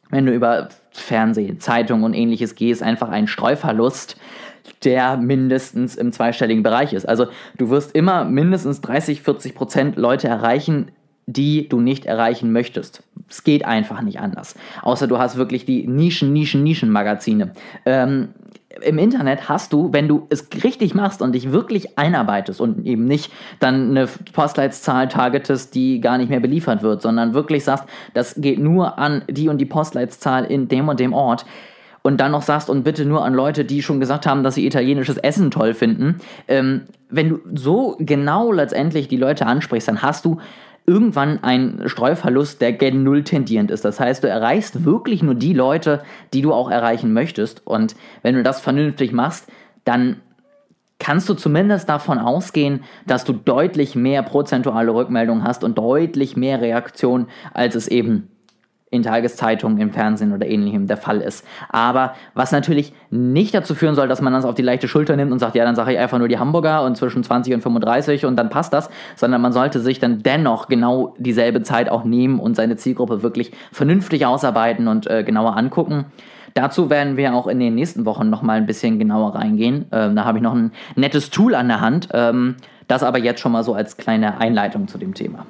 wenn 0.09 0.25
du 0.25 0.33
über 0.33 0.69
Fernsehen, 0.91 1.59
Zeitung 1.59 2.03
und 2.03 2.13
ähnliches 2.13 2.55
gehst, 2.55 2.81
einfach 2.81 3.09
einen 3.09 3.27
Streuverlust, 3.27 4.15
der 4.85 5.17
mindestens 5.17 5.95
im 5.95 6.11
zweistelligen 6.11 6.63
Bereich 6.63 6.93
ist. 6.93 7.07
Also 7.07 7.27
du 7.57 7.69
wirst 7.69 7.95
immer 7.95 8.23
mindestens 8.23 8.81
30, 8.81 9.21
40 9.21 9.55
Prozent 9.55 9.95
Leute 9.97 10.27
erreichen, 10.27 10.91
die 11.27 11.67
du 11.67 11.79
nicht 11.79 12.05
erreichen 12.05 12.51
möchtest. 12.51 13.03
Es 13.29 13.43
geht 13.43 13.65
einfach 13.65 14.01
nicht 14.01 14.19
anders. 14.19 14.55
Außer 14.83 15.07
du 15.07 15.17
hast 15.17 15.37
wirklich 15.37 15.65
die 15.65 15.87
Nischen, 15.87 16.33
Nischen, 16.33 16.63
Nischen-Magazine. 16.63 17.51
Ähm, 17.85 18.29
Im 18.81 18.99
Internet 18.99 19.49
hast 19.49 19.73
du, 19.73 19.91
wenn 19.91 20.07
du 20.07 20.27
es 20.29 20.47
richtig 20.63 20.93
machst 20.93 21.23
und 21.23 21.33
dich 21.33 21.51
wirklich 21.51 21.97
einarbeitest 21.97 22.61
und 22.61 22.85
eben 22.85 23.05
nicht 23.05 23.31
dann 23.59 23.89
eine 23.89 24.07
Postleitzahl 24.33 25.07
targetest, 25.07 25.73
die 25.73 25.99
gar 25.99 26.19
nicht 26.19 26.29
mehr 26.29 26.41
beliefert 26.41 26.83
wird, 26.83 27.01
sondern 27.01 27.33
wirklich 27.33 27.63
sagst, 27.63 27.85
das 28.13 28.35
geht 28.35 28.59
nur 28.59 28.99
an 28.99 29.23
die 29.27 29.49
und 29.49 29.57
die 29.57 29.65
Postleitzahl 29.65 30.45
in 30.45 30.67
dem 30.67 30.87
und 30.89 30.99
dem 30.99 31.13
Ort, 31.13 31.45
und 32.05 32.17
dann 32.17 32.33
noch 32.33 32.43
sagst 32.43 32.69
und 32.69 32.83
bitte 32.83 33.03
nur 33.03 33.25
an 33.25 33.33
Leute, 33.33 33.65
die 33.65 33.81
schon 33.81 33.99
gesagt 33.99 34.27
haben, 34.27 34.43
dass 34.43 34.53
sie 34.53 34.67
italienisches 34.67 35.17
Essen 35.17 35.49
toll 35.49 35.73
finden, 35.73 36.19
ähm, 36.47 36.83
wenn 37.09 37.29
du 37.29 37.39
so 37.55 37.95
genau 37.97 38.51
letztendlich 38.51 39.07
die 39.07 39.17
Leute 39.17 39.47
ansprichst, 39.47 39.87
dann 39.87 40.03
hast 40.03 40.23
du 40.23 40.37
irgendwann 40.85 41.43
einen 41.43 41.89
Streuverlust, 41.89 42.61
der 42.61 42.73
gen 42.73 43.01
Null 43.01 43.23
tendierend 43.23 43.71
ist. 43.71 43.85
Das 43.85 43.99
heißt, 43.99 44.23
du 44.23 44.27
erreichst 44.27 44.85
wirklich 44.85 45.23
nur 45.23 45.33
die 45.33 45.53
Leute, 45.53 46.03
die 46.31 46.43
du 46.43 46.53
auch 46.53 46.69
erreichen 46.69 47.11
möchtest. 47.11 47.65
Und 47.65 47.95
wenn 48.21 48.35
du 48.35 48.43
das 48.43 48.61
vernünftig 48.61 49.11
machst, 49.11 49.47
dann 49.83 50.17
kannst 50.99 51.27
du 51.27 51.33
zumindest 51.33 51.89
davon 51.89 52.19
ausgehen, 52.19 52.83
dass 53.07 53.23
du 53.23 53.33
deutlich 53.33 53.95
mehr 53.95 54.21
prozentuale 54.21 54.93
Rückmeldungen 54.93 55.43
hast 55.43 55.63
und 55.63 55.75
deutlich 55.75 56.37
mehr 56.37 56.61
Reaktion, 56.61 57.29
als 57.51 57.73
es 57.73 57.87
eben 57.87 58.29
in 58.91 59.03
Tageszeitungen, 59.03 59.79
im 59.79 59.91
Fernsehen 59.91 60.31
oder 60.31 60.45
ähnlichem 60.45 60.87
der 60.87 60.97
Fall 60.97 61.21
ist. 61.21 61.45
Aber 61.69 62.13
was 62.33 62.51
natürlich 62.51 62.93
nicht 63.09 63.53
dazu 63.53 63.75
führen 63.75 63.95
soll, 63.95 64.07
dass 64.07 64.21
man 64.21 64.31
das 64.31 64.45
auf 64.45 64.55
die 64.55 64.61
leichte 64.61 64.87
Schulter 64.87 65.15
nimmt 65.15 65.31
und 65.31 65.39
sagt, 65.39 65.55
ja, 65.55 65.65
dann 65.65 65.75
sage 65.75 65.93
ich 65.93 65.99
einfach 65.99 66.19
nur 66.19 66.27
die 66.27 66.37
Hamburger 66.37 66.83
und 66.83 66.95
zwischen 66.95 67.23
20 67.23 67.55
und 67.55 67.61
35 67.61 68.25
und 68.25 68.35
dann 68.37 68.49
passt 68.49 68.73
das, 68.73 68.89
sondern 69.15 69.41
man 69.41 69.53
sollte 69.53 69.79
sich 69.79 69.99
dann 69.99 70.21
dennoch 70.21 70.67
genau 70.67 71.15
dieselbe 71.17 71.63
Zeit 71.63 71.89
auch 71.89 72.03
nehmen 72.03 72.39
und 72.39 72.55
seine 72.55 72.75
Zielgruppe 72.75 73.23
wirklich 73.23 73.51
vernünftig 73.71 74.25
ausarbeiten 74.25 74.87
und 74.87 75.07
äh, 75.07 75.23
genauer 75.23 75.57
angucken. 75.57 76.05
Dazu 76.53 76.89
werden 76.89 77.17
wir 77.17 77.33
auch 77.33 77.47
in 77.47 77.59
den 77.59 77.75
nächsten 77.75 78.05
Wochen 78.05 78.29
nochmal 78.29 78.57
ein 78.57 78.65
bisschen 78.65 78.97
genauer 78.97 79.35
reingehen. 79.35 79.87
Ähm, 79.91 80.15
da 80.15 80.23
habe 80.23 80.37
ich 80.37 80.41
noch 80.41 80.53
ein 80.53 80.71
nettes 80.95 81.29
Tool 81.29 81.53
an 81.53 81.67
der 81.67 81.81
Hand. 81.81 82.07
Ähm, 82.13 82.55
das 82.87 83.03
aber 83.03 83.19
jetzt 83.19 83.41
schon 83.41 83.51
mal 83.51 83.63
so 83.63 83.73
als 83.73 83.97
kleine 83.97 84.37
Einleitung 84.37 84.87
zu 84.87 84.97
dem 84.97 85.13
Thema. 85.13 85.45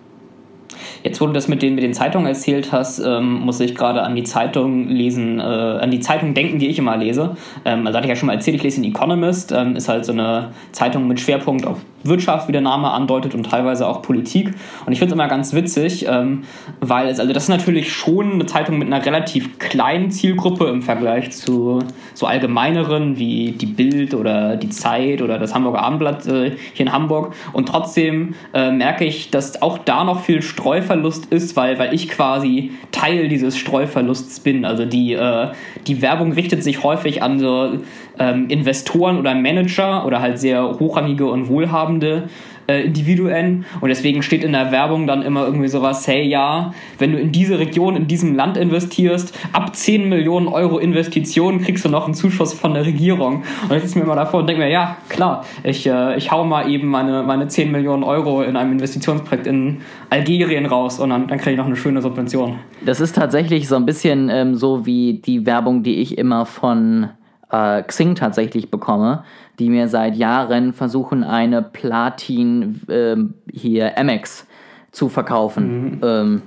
Jetzt, 1.04 1.22
wo 1.22 1.28
du 1.28 1.34
das 1.34 1.48
mit 1.48 1.62
den, 1.62 1.76
mit 1.76 1.84
den 1.84 1.94
Zeitungen 1.94 2.28
erzählt 2.28 2.72
hast, 2.72 3.00
ähm, 3.00 3.34
muss 3.42 3.60
ich 3.60 3.76
gerade 3.76 4.02
an 4.04 4.16
die 4.16 4.24
Zeitung 4.24 4.88
lesen, 4.88 5.40
äh, 5.40 5.44
an 5.44 5.92
die 5.92 6.00
Zeitung 6.00 6.34
denken, 6.34 6.60
die 6.60 6.68
ich 6.68 6.80
immer 6.80 6.98
lese. 6.98 7.36
Ähm, 7.64 7.86
also 7.86 7.98
hatte 7.98 8.08
ich 8.08 8.10
ja 8.10 8.16
schon 8.16 8.28
mal 8.28 8.34
erzählt, 8.34 8.58
ich 8.58 8.64
lese 8.64 8.82
den 8.82 8.90
Economist, 8.90 9.52
ähm, 9.52 9.76
ist 9.76 9.90
halt 9.90 10.06
so 10.06 10.12
eine 10.12 10.52
Zeitung 10.72 11.08
mit 11.08 11.20
Schwerpunkt 11.20 11.66
auf 11.66 11.80
Wirtschaft, 12.06 12.48
wie 12.48 12.52
der 12.52 12.62
Name 12.62 12.92
andeutet, 12.92 13.34
und 13.34 13.50
teilweise 13.50 13.88
auch 13.88 14.02
Politik. 14.02 14.54
Und 14.86 14.94
ich 14.94 15.00
finde 15.00 15.14
es 15.14 15.14
immer 15.14 15.28
ganz 15.28 15.54
witzig, 15.54 16.06
ähm, 16.08 16.44
weil 16.80 17.08
es, 17.08 17.20
also 17.20 17.34
das 17.34 17.44
ist 17.44 17.50
natürlich 17.50 17.92
schon 17.92 18.34
eine 18.34 18.46
Zeitung 18.46 18.78
mit 18.78 18.88
einer 18.88 19.04
relativ 19.04 19.58
kleinen 19.60 20.12
Zielgruppe 20.12 20.66
im 20.66 20.82
Vergleich 20.82 21.32
zu 21.32 21.80
so 22.14 22.28
allgemeineren 22.28 23.18
wie 23.18 23.52
die 23.52 23.66
Bild 23.66 24.14
oder 24.14 24.56
die 24.56 24.70
Zeit 24.70 25.22
oder 25.22 25.40
das 25.40 25.54
Hamburger 25.54 25.82
Abendblatt 25.82 26.28
äh, 26.28 26.52
hier 26.74 26.86
in 26.86 26.92
Hamburg. 26.92 27.34
Und 27.54 27.68
trotzdem 27.68 28.36
äh, 28.54 28.72
merke 28.72 29.06
ich, 29.06 29.32
dass 29.32 29.62
auch 29.62 29.80
da 29.80 30.04
noch 30.04 30.22
viel 30.22 30.42
Streuverlust 30.76 31.28
ist, 31.32 31.56
weil, 31.56 31.80
weil 31.80 31.94
ich 31.94 32.10
quasi 32.10 32.72
Teil 32.92 33.30
dieses 33.30 33.58
Streuverlusts 33.58 34.42
bin. 34.42 34.66
Also 34.66 34.86
die, 34.86 35.14
äh, 35.14 35.52
die 35.88 36.02
Werbung 36.02 36.34
richtet 36.34 36.64
sich 36.64 36.84
häufig 36.84 37.24
an 37.24 37.40
so 37.40 37.80
ähm, 38.20 38.50
Investoren 38.50 39.18
oder 39.18 39.34
Manager 39.36 40.06
oder 40.06 40.22
halt 40.22 40.38
sehr 40.38 40.80
hochrangige 40.80 41.28
und 41.28 41.48
wohlhabende 41.48 42.30
äh, 42.68 42.84
Individuen. 42.84 43.66
Und 43.82 43.90
deswegen 43.90 44.24
steht 44.24 44.44
in 44.44 44.54
der 44.54 44.72
Werbung 44.72 45.08
dann 45.08 45.22
immer 45.22 45.46
irgendwie 45.46 45.68
sowas, 45.68 46.08
hey 46.08 46.24
ja, 46.24 46.74
wenn 46.98 47.12
du 47.12 47.20
in 47.20 47.32
diese 47.32 47.60
Region, 47.60 47.96
in 47.96 48.08
diesem 48.08 48.36
Land 48.36 48.58
investierst, 48.58 49.38
ab 49.54 49.76
10 49.76 50.10
Millionen 50.10 50.48
Euro 50.48 50.78
Investitionen 50.78 51.62
kriegst 51.62 51.86
du 51.86 51.90
noch 51.90 52.06
einen 52.06 52.14
Zuschuss 52.14 52.54
von 52.54 52.74
der 52.74 52.86
Regierung. 52.86 53.44
Und 53.70 53.76
ich 53.76 53.84
sitze 53.84 54.00
mir 54.00 54.06
immer 54.06 54.16
davor 54.16 54.42
und 54.42 54.48
denke 54.48 54.64
mir, 54.64 54.70
ja, 54.70 54.98
klar, 55.10 55.46
ich, 55.64 55.86
äh, 55.88 56.18
ich 56.18 56.32
hau 56.32 56.44
mal 56.44 56.70
eben 56.70 56.88
meine, 56.88 57.24
meine 57.24 57.48
10 57.48 57.72
Millionen 57.72 58.04
Euro 58.04 58.42
in 58.42 58.56
einem 58.56 58.74
Investitionsprojekt 58.74 59.48
in 59.48 59.82
Algerien 60.10 60.66
raus 60.66 61.00
und 61.00 61.10
dann, 61.10 61.28
dann 61.28 61.38
kriege 61.38 61.52
ich 61.52 61.58
noch 61.58 61.66
eine 61.66 61.76
schöne 61.76 62.02
Subvention. 62.02 62.60
Das 62.86 63.00
ist 63.00 63.16
tatsächlich 63.16 63.68
so 63.68 63.76
ein 63.76 63.86
bisschen 63.86 64.30
ähm, 64.30 64.56
so 64.56 64.86
wie 64.86 65.22
die 65.26 65.46
Werbung, 65.46 65.84
die 65.84 65.96
ich 65.96 66.18
immer 66.18 66.46
von 66.46 67.10
äh, 67.56 67.84
Xing 67.84 68.16
tatsächlich 68.16 68.72
bekomme, 68.72 69.24
die 69.60 69.70
mir 69.70 69.88
seit 69.88 70.16
Jahren 70.16 70.74
versuchen, 70.74 71.24
eine 71.24 71.62
Platin 71.62 72.82
äh, 72.88 73.16
hier 73.52 73.98
Amex 73.98 74.48
zu 74.92 75.10
verkaufen. 75.10 75.98
Mhm. 75.98 76.02
Ähm, 76.04 76.42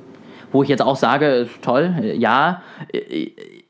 wo 0.50 0.62
ich 0.62 0.68
jetzt 0.68 0.82
auch 0.82 0.96
sage, 0.96 1.46
toll, 1.60 2.14
ja, 2.16 2.62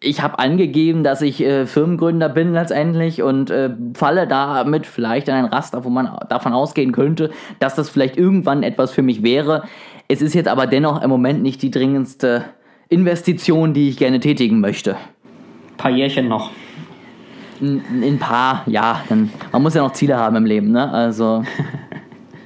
ich 0.00 0.22
habe 0.22 0.38
angegeben, 0.38 1.02
dass 1.02 1.22
ich 1.22 1.42
äh, 1.42 1.66
Firmengründer 1.66 2.28
bin 2.28 2.52
letztendlich 2.52 3.22
und 3.22 3.50
äh, 3.50 3.70
falle 3.94 4.28
damit 4.28 4.86
vielleicht 4.86 5.28
in 5.28 5.34
ein 5.34 5.46
Raster, 5.46 5.84
wo 5.84 5.90
man 5.90 6.08
davon 6.28 6.52
ausgehen 6.52 6.92
könnte, 6.92 7.30
dass 7.58 7.74
das 7.74 7.90
vielleicht 7.90 8.16
irgendwann 8.16 8.62
etwas 8.62 8.92
für 8.92 9.02
mich 9.02 9.22
wäre. 9.22 9.64
Es 10.06 10.22
ist 10.22 10.34
jetzt 10.34 10.48
aber 10.48 10.66
dennoch 10.66 11.02
im 11.02 11.10
Moment 11.10 11.42
nicht 11.42 11.62
die 11.62 11.70
dringendste 11.70 12.44
Investition, 12.88 13.74
die 13.74 13.88
ich 13.88 13.96
gerne 13.96 14.20
tätigen 14.20 14.60
möchte. 14.60 14.92
Ein 14.92 15.76
paar 15.76 15.90
Jährchen 15.90 16.28
noch. 16.28 16.50
Ein, 17.60 17.82
ein 18.02 18.18
paar, 18.18 18.62
ja. 18.66 19.02
Man 19.08 19.62
muss 19.62 19.74
ja 19.74 19.82
noch 19.82 19.92
Ziele 19.92 20.16
haben 20.16 20.36
im 20.36 20.46
Leben, 20.46 20.70
ne? 20.70 20.90
Also. 20.92 21.44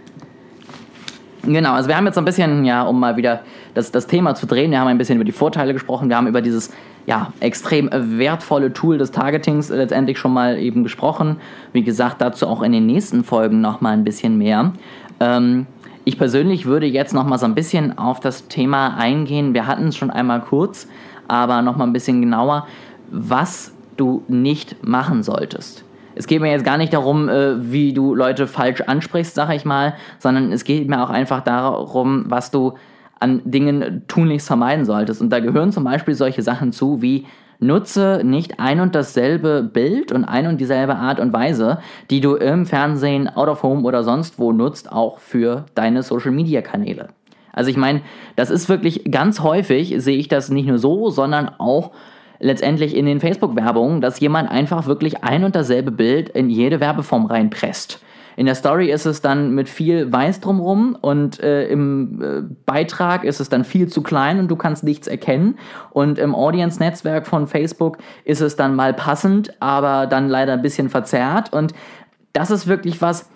genau, 1.43 1.73
also 1.73 1.89
wir 1.89 1.97
haben 1.97 2.07
jetzt 2.07 2.19
ein 2.19 2.25
bisschen, 2.25 2.65
ja, 2.65 2.83
um 2.83 2.99
mal 2.99 3.17
wieder 3.17 3.41
das, 3.75 3.91
das 3.91 4.07
Thema 4.07 4.35
zu 4.35 4.47
drehen, 4.47 4.71
wir 4.71 4.81
haben 4.81 4.89
ein 4.89 4.99
bisschen 4.99 5.17
über 5.17 5.25
die 5.25 5.33
Vorteile 5.33 5.73
gesprochen, 5.73 6.09
wir 6.09 6.17
haben 6.17 6.27
über 6.27 6.43
dieses 6.43 6.71
ja, 7.07 7.33
extrem 7.41 7.89
wertvolle 7.93 8.73
Tool 8.73 8.99
des 8.99 9.11
Targetings 9.11 9.71
letztendlich 9.71 10.19
schon 10.19 10.33
mal 10.33 10.59
eben 10.59 10.83
gesprochen. 10.83 11.39
Wie 11.73 11.83
gesagt, 11.83 12.21
dazu 12.21 12.47
auch 12.47 12.63
in 12.63 12.73
den 12.73 12.87
nächsten 12.87 13.25
Folgen 13.25 13.61
noch 13.61 13.81
mal 13.81 13.91
ein 13.91 14.05
bisschen 14.05 14.39
mehr. 14.39 14.73
Ähm, 15.19 15.67
ich 16.05 16.19
persönlich 16.19 16.67
würde 16.67 16.87
jetzt 16.87 17.15
noch 17.15 17.27
mal 17.27 17.39
so 17.39 17.47
ein 17.47 17.55
bisschen 17.55 17.99
auf 17.99 18.21
das 18.21 18.49
Thema 18.49 18.97
eingehen. 18.97 19.55
Wir 19.55 19.67
hatten 19.67 19.89
es 19.89 19.97
schon 19.97 20.11
einmal 20.11 20.41
kurz, 20.41 20.89
aber 21.29 21.63
noch 21.63 21.77
mal 21.77 21.85
ein 21.85 21.93
bisschen 21.93 22.21
genauer, 22.21 22.67
was 23.11 23.73
du 24.03 24.23
nicht 24.27 24.85
machen 24.85 25.23
solltest. 25.23 25.85
Es 26.15 26.27
geht 26.27 26.43
mir 26.43 26.51
jetzt 26.51 26.65
gar 26.65 26.77
nicht 26.77 26.93
darum, 26.93 27.29
äh, 27.29 27.73
wie 27.73 27.93
du 27.93 28.15
Leute 28.15 28.47
falsch 28.47 28.83
ansprichst, 28.83 29.35
sag 29.35 29.55
ich 29.55 29.65
mal, 29.65 29.95
sondern 30.19 30.53
es 30.53 30.65
geht 30.65 30.89
mir 30.89 31.03
auch 31.03 31.11
einfach 31.11 31.41
darum, 31.41 32.25
was 32.29 32.51
du 32.51 32.75
an 33.21 33.41
Dingen 33.45 34.03
tunlichst 34.09 34.49
vermeiden 34.49 34.85
solltest. 34.85 35.23
Und 35.23 35.31
da 35.31 35.41
gehören 35.41 35.73
zum 35.73 35.85
Beispiel 35.85 36.15
solche 36.15 36.43
Sachen 36.43 36.73
zu 36.73 37.01
wie 37.01 37.27
nutze 37.61 38.23
nicht 38.25 38.59
ein 38.59 38.81
und 38.81 38.97
dasselbe 38.97 39.63
Bild 39.63 40.11
und 40.11 40.25
ein 40.25 40.49
und 40.49 40.61
dieselbe 40.61 40.97
Art 40.97 41.21
und 41.21 41.33
Weise, 41.33 41.79
die 42.11 42.21
du 42.21 42.35
im 42.35 42.67
Fernsehen, 42.67 43.29
out 43.29 43.49
of 43.49 43.63
home 43.63 43.83
oder 43.85 44.03
sonst 44.03 44.41
wo 44.41 44.53
nutzt, 44.53 44.91
auch 44.91 45.21
für 45.21 45.67
deine 45.77 46.03
Social-Media-Kanäle. 46.03 47.11
Also 47.53 47.71
ich 47.71 47.77
meine, 47.77 48.01
das 48.35 48.51
ist 48.51 48.69
wirklich 48.69 49.05
ganz 49.11 49.41
häufig, 49.41 49.95
sehe 49.99 50.19
ich 50.19 50.29
das 50.29 50.51
nicht 50.51 50.67
nur 50.67 50.79
so, 50.79 51.11
sondern 51.11 51.49
auch 51.59 51.93
letztendlich 52.43 52.95
in 52.97 53.07
den 53.07 53.21
Facebook-Werbungen, 53.21 54.01
dass 54.01 54.21
jemand 54.21 54.51
einfach 54.51 54.87
wirklich 54.87 55.25
ein 55.25 55.45
und 55.45 55.57
dasselbe 55.57 55.93
Bild 55.93 56.29
in 56.31 56.51
jede 56.51 56.81
Werbeform 56.81 57.27
reinpresst. 57.27 58.03
In 58.37 58.47
der 58.47 58.55
Story 58.55 58.91
ist 58.91 59.05
es 59.05 59.21
dann 59.21 59.55
mit 59.55 59.69
viel 59.69 60.11
Weiß 60.11 60.41
drumrum 60.41 60.97
und 61.01 61.41
äh, 61.41 61.67
im 61.69 62.23
äh, 62.23 62.43
Beitrag 62.65 63.25
ist 63.25 63.41
es 63.41 63.49
dann 63.49 63.65
viel 63.65 63.89
zu 63.89 64.03
klein 64.03 64.39
und 64.39 64.49
du 64.49 64.57
kannst 64.57 64.85
nichts 64.85 65.07
erkennen. 65.07 65.59
Und 65.91 66.19
im 66.19 66.35
Audience-Netzwerk 66.35 67.27
von 67.27 67.47
Facebook 67.47 67.99
ist 68.25 68.41
es 68.41 68.57
dann 68.57 68.75
mal 68.75 68.95
passend, 68.95 69.53
aber 69.61 70.07
dann 70.07 70.29
leider 70.29 70.55
ein 70.55 70.63
bisschen 70.63 70.89
verzerrt. 70.89 71.53
Und 71.53 71.75
das 72.33 72.51
ist 72.51 72.67
wirklich 72.67 73.03
was, 73.03 73.29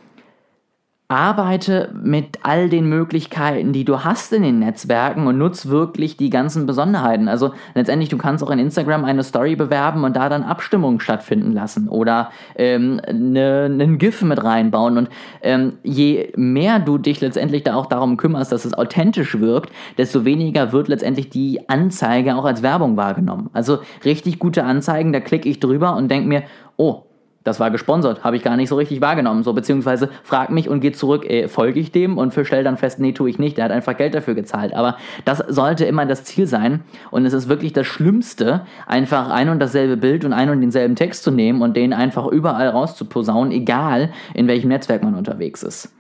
arbeite 1.09 1.95
mit 2.03 2.41
all 2.43 2.69
den 2.69 2.89
Möglichkeiten, 2.89 3.73
die 3.73 3.85
du 3.85 4.03
hast 4.03 4.33
in 4.33 4.43
den 4.43 4.59
Netzwerken 4.59 5.29
und 5.29 5.39
nutz 5.39 5.67
wirklich 5.67 6.17
die 6.17 6.31
ganzen 6.31 6.67
Besonderheiten. 6.67 7.29
Also 7.29 7.53
letztendlich, 7.75 8.09
du 8.09 8.19
kannst 8.19 8.43
auch 8.43 8.51
in 8.51 8.59
Instagram 8.59 9.05
eine 9.05 9.23
Story 9.23 9.55
bewerben 9.55 10.03
und 10.03 10.17
da 10.17 10.29
dann 10.29 10.43
Abstimmungen 10.43 10.99
stattfinden 10.99 11.53
lassen 11.53 11.89
oder 11.89 12.31
ähm, 12.57 13.01
ne, 13.13 13.67
einen 13.67 13.99
GIF 13.99 14.23
mit 14.23 14.43
reinbauen. 14.43 14.99
Und 14.99 15.09
ähm, 15.43 15.75
je 15.85 16.33
mehr 16.37 16.81
du 16.81 16.99
dich 16.99 17.21
letztendlich 17.21 17.63
da 17.63 17.77
auch 17.77 17.87
darum 17.87 18.17
kümmerst, 18.17 18.51
dass 18.51 18.65
es 18.65 18.75
authentisch 18.75 19.39
wirkt, 19.39 19.71
desto 19.99 20.25
weniger 20.25 20.73
wird 20.73 20.89
letztendlich 20.89 21.31
die 21.31 21.69
Anzeige 21.69 22.35
auch 22.35 22.45
als 22.45 22.63
Werbung 22.63 22.97
wahrgenommen. 22.97 23.49
Also 23.53 23.79
richtig 24.05 24.41
gute 24.41 24.65
Anzeigen, 24.65 25.13
da 25.13 25.21
klicke 25.21 25.49
ich 25.49 25.61
drüber 25.61 25.95
und 25.95 26.11
denke 26.11 26.29
mir, 26.29 26.43
oh, 26.77 27.06
das 27.47 27.61
war 27.61 27.71
gesponsert, 27.71 28.25
habe 28.25 28.37
ich 28.37 28.43
gar 28.43 28.57
nicht 28.57 28.69
so 28.69 28.77
richtig 28.77 29.01
wahrgenommen. 29.01 29.43
So, 29.43 29.53
beziehungsweise 29.53 30.11
frag 30.25 30.51
mich 30.51 30.69
und 30.69 30.81
geht 30.81 30.97
zurück, 30.97 31.25
äh, 31.29 31.49
folge 31.49 31.79
ich 31.79 31.93
dem 31.93 32.19
und 32.19 32.35
stell 32.45 32.65
dann 32.65 32.77
fest, 32.77 32.99
nee, 32.99 33.13
tue 33.13 33.31
ich 33.31 33.39
nicht. 33.39 33.57
Der 33.57 33.67
hat 33.67 33.73
einfach 33.73 33.97
Geld 33.97 34.15
dafür 34.15 34.35
gezahlt. 34.35 34.75
Aber 34.75 34.97
das 35.25 35.39
sollte 35.39 35.85
immer 35.85 36.07
das 36.07 36.25
Ziel 36.25 36.47
sein. 36.47 36.83
Und 37.11 37.25
es 37.25 37.33
ist 37.33 37.49
wirklich 37.49 37.73
das 37.73 37.87
Schlimmste, 37.87 38.63
einfach 38.87 39.31
ein 39.31 39.49
und 39.49 39.61
dasselbe 39.61 39.97
Bild 39.97 40.25
und 40.25 40.33
ein 40.33 40.51
und 40.51 40.61
denselben 40.61 40.97
Text 40.97 41.23
zu 41.23 41.31
nehmen 41.31 41.63
und 41.63 41.77
den 41.77 41.93
einfach 41.93 42.27
überall 42.27 42.69
rauszuposaunen, 42.69 43.53
egal 43.53 44.11
in 44.35 44.49
welchem 44.49 44.69
Netzwerk 44.69 45.05
man 45.05 45.15
unterwegs 45.15 45.63
ist. 45.63 45.96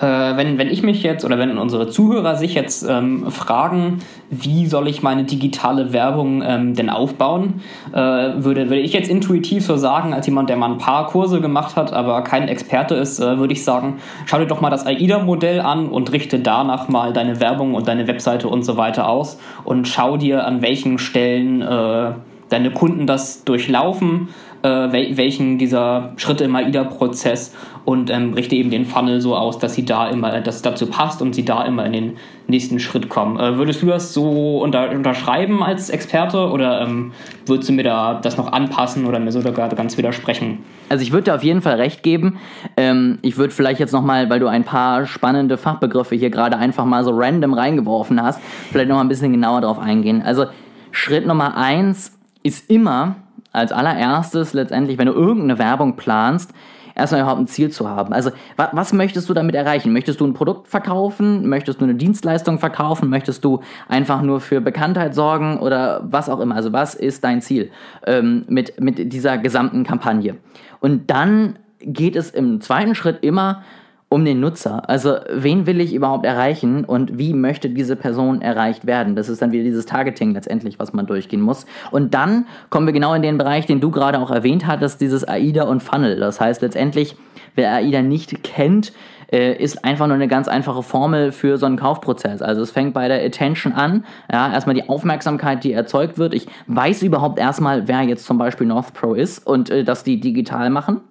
Äh, 0.00 0.36
wenn, 0.36 0.58
wenn 0.58 0.68
ich 0.68 0.82
mich 0.82 1.02
jetzt 1.02 1.24
oder 1.24 1.38
wenn 1.38 1.58
unsere 1.58 1.88
Zuhörer 1.88 2.36
sich 2.36 2.54
jetzt 2.54 2.86
ähm, 2.88 3.30
fragen, 3.30 3.98
wie 4.30 4.66
soll 4.66 4.86
ich 4.86 5.02
meine 5.02 5.24
digitale 5.24 5.92
Werbung 5.92 6.42
ähm, 6.46 6.74
denn 6.74 6.88
aufbauen, 6.88 7.62
äh, 7.92 7.96
würde, 7.96 8.66
würde 8.68 8.80
ich 8.80 8.92
jetzt 8.92 9.10
intuitiv 9.10 9.64
so 9.64 9.76
sagen, 9.76 10.14
als 10.14 10.26
jemand, 10.26 10.50
der 10.50 10.56
mal 10.56 10.70
ein 10.70 10.78
paar 10.78 11.06
Kurse 11.08 11.40
gemacht 11.40 11.74
hat, 11.74 11.92
aber 11.92 12.22
kein 12.22 12.46
Experte 12.46 12.94
ist, 12.94 13.18
äh, 13.18 13.38
würde 13.38 13.52
ich 13.52 13.64
sagen, 13.64 13.98
schau 14.26 14.38
dir 14.38 14.46
doch 14.46 14.60
mal 14.60 14.70
das 14.70 14.86
AIDA-Modell 14.86 15.60
an 15.60 15.88
und 15.88 16.12
richte 16.12 16.38
danach 16.38 16.88
mal 16.88 17.12
deine 17.12 17.40
Werbung 17.40 17.74
und 17.74 17.88
deine 17.88 18.06
Webseite 18.06 18.48
und 18.48 18.62
so 18.62 18.76
weiter 18.76 19.08
aus 19.08 19.38
und 19.64 19.88
schau 19.88 20.16
dir 20.16 20.46
an 20.46 20.62
welchen 20.62 20.98
Stellen 20.98 21.60
äh, 21.60 22.12
deine 22.48 22.70
Kunden 22.70 23.06
das 23.06 23.44
durchlaufen 23.44 24.28
äh, 24.62 24.68
welchen 24.68 25.58
dieser 25.58 26.12
Schritte 26.16 26.44
im 26.44 26.56
AIDA-Prozess 26.56 27.54
und 27.84 28.10
ähm, 28.10 28.34
richte 28.34 28.54
eben 28.54 28.70
den 28.70 28.84
Funnel 28.84 29.20
so 29.20 29.34
aus, 29.34 29.58
dass 29.58 29.74
sie 29.74 29.84
da 29.84 30.08
immer, 30.08 30.40
dass 30.40 30.56
es 30.56 30.62
dazu 30.62 30.86
passt 30.86 31.22
und 31.22 31.34
sie 31.34 31.44
da 31.44 31.64
immer 31.64 31.86
in 31.86 31.92
den 31.92 32.16
nächsten 32.46 32.80
Schritt 32.80 33.08
kommen. 33.08 33.38
Äh, 33.38 33.56
würdest 33.56 33.80
du 33.80 33.86
das 33.86 34.12
so 34.12 34.58
unter, 34.58 34.90
unterschreiben 34.90 35.62
als 35.62 35.88
Experte 35.88 36.50
oder 36.50 36.82
ähm, 36.82 37.12
würdest 37.46 37.68
du 37.68 37.72
mir 37.72 37.84
da 37.84 38.20
das 38.20 38.36
noch 38.36 38.52
anpassen 38.52 39.06
oder 39.06 39.18
mir 39.20 39.32
sogar 39.32 39.68
ganz 39.70 39.96
widersprechen? 39.96 40.58
Also 40.88 41.02
ich 41.02 41.12
würde 41.12 41.24
dir 41.24 41.34
auf 41.34 41.44
jeden 41.44 41.62
Fall 41.62 41.76
recht 41.76 42.02
geben. 42.02 42.38
Ähm, 42.76 43.18
ich 43.22 43.36
würde 43.36 43.54
vielleicht 43.54 43.80
jetzt 43.80 43.92
nochmal, 43.92 44.28
weil 44.28 44.40
du 44.40 44.48
ein 44.48 44.64
paar 44.64 45.06
spannende 45.06 45.56
Fachbegriffe 45.56 46.14
hier 46.14 46.30
gerade 46.30 46.58
einfach 46.58 46.84
mal 46.84 47.04
so 47.04 47.12
random 47.14 47.54
reingeworfen 47.54 48.22
hast, 48.22 48.40
vielleicht 48.70 48.88
nochmal 48.88 49.04
ein 49.04 49.08
bisschen 49.08 49.32
genauer 49.32 49.62
drauf 49.62 49.78
eingehen. 49.78 50.22
Also 50.22 50.46
Schritt 50.90 51.26
Nummer 51.26 51.56
eins 51.56 52.18
ist 52.42 52.70
immer, 52.70 53.16
als 53.52 53.72
allererstes 53.72 54.52
letztendlich, 54.52 54.98
wenn 54.98 55.06
du 55.06 55.12
irgendeine 55.12 55.58
Werbung 55.58 55.96
planst, 55.96 56.52
erstmal 56.98 57.22
überhaupt 57.22 57.40
ein 57.40 57.46
Ziel 57.46 57.70
zu 57.70 57.88
haben. 57.88 58.12
Also, 58.12 58.30
wa 58.56 58.68
was 58.72 58.92
möchtest 58.92 59.28
du 59.28 59.34
damit 59.34 59.54
erreichen? 59.54 59.92
Möchtest 59.92 60.20
du 60.20 60.26
ein 60.26 60.34
Produkt 60.34 60.68
verkaufen? 60.68 61.48
Möchtest 61.48 61.80
du 61.80 61.84
eine 61.84 61.94
Dienstleistung 61.94 62.58
verkaufen? 62.58 63.08
Möchtest 63.08 63.44
du 63.44 63.60
einfach 63.88 64.20
nur 64.20 64.40
für 64.40 64.60
Bekanntheit 64.60 65.14
sorgen 65.14 65.58
oder 65.60 66.02
was 66.04 66.28
auch 66.28 66.40
immer? 66.40 66.56
Also, 66.56 66.72
was 66.72 66.94
ist 66.94 67.24
dein 67.24 67.40
Ziel 67.40 67.70
ähm, 68.06 68.44
mit, 68.48 68.80
mit 68.80 69.12
dieser 69.12 69.38
gesamten 69.38 69.84
Kampagne? 69.84 70.36
Und 70.80 71.10
dann 71.10 71.58
geht 71.80 72.16
es 72.16 72.30
im 72.30 72.60
zweiten 72.60 72.94
Schritt 72.94 73.22
immer 73.22 73.62
um 74.08 74.24
den 74.24 74.40
Nutzer. 74.40 74.88
Also 74.88 75.16
wen 75.30 75.66
will 75.66 75.80
ich 75.80 75.92
überhaupt 75.92 76.24
erreichen 76.24 76.84
und 76.84 77.18
wie 77.18 77.34
möchte 77.34 77.68
diese 77.68 77.94
Person 77.94 78.40
erreicht 78.40 78.86
werden? 78.86 79.16
Das 79.16 79.28
ist 79.28 79.42
dann 79.42 79.52
wieder 79.52 79.64
dieses 79.64 79.84
Targeting 79.84 80.32
letztendlich, 80.32 80.78
was 80.78 80.92
man 80.92 81.06
durchgehen 81.06 81.42
muss. 81.42 81.66
Und 81.90 82.14
dann 82.14 82.46
kommen 82.70 82.86
wir 82.86 82.94
genau 82.94 83.12
in 83.14 83.22
den 83.22 83.36
Bereich, 83.36 83.66
den 83.66 83.80
du 83.80 83.90
gerade 83.90 84.18
auch 84.18 84.30
erwähnt 84.30 84.66
hattest, 84.66 85.00
dieses 85.00 85.28
AIDA 85.28 85.64
und 85.64 85.82
Funnel. 85.82 86.18
Das 86.18 86.40
heißt 86.40 86.62
letztendlich, 86.62 87.16
wer 87.54 87.72
AIDA 87.74 88.00
nicht 88.00 88.42
kennt, 88.42 88.92
äh, 89.30 89.52
ist 89.62 89.84
einfach 89.84 90.06
nur 90.06 90.16
eine 90.16 90.28
ganz 90.28 90.48
einfache 90.48 90.82
Formel 90.82 91.32
für 91.32 91.58
so 91.58 91.66
einen 91.66 91.76
Kaufprozess. 91.76 92.40
Also 92.40 92.62
es 92.62 92.70
fängt 92.70 92.94
bei 92.94 93.08
der 93.08 93.24
Attention 93.24 93.74
an, 93.74 94.04
ja, 94.32 94.50
erstmal 94.52 94.74
die 94.74 94.88
Aufmerksamkeit, 94.88 95.64
die 95.64 95.72
erzeugt 95.72 96.16
wird. 96.16 96.32
Ich 96.32 96.46
weiß 96.66 97.02
überhaupt 97.02 97.38
erstmal, 97.38 97.88
wer 97.88 98.02
jetzt 98.02 98.24
zum 98.24 98.38
Beispiel 98.38 98.66
North 98.66 98.94
Pro 98.94 99.12
ist 99.12 99.46
und 99.46 99.68
äh, 99.68 99.84
dass 99.84 100.02
die 100.02 100.18
digital 100.18 100.70
machen. 100.70 101.02